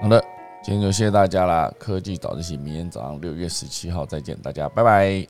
[0.00, 0.20] 好的，
[0.64, 1.72] 今天就谢谢大家啦！
[1.78, 5.12] 科技早自习，明天早上六月十七号再见，大家拜拜。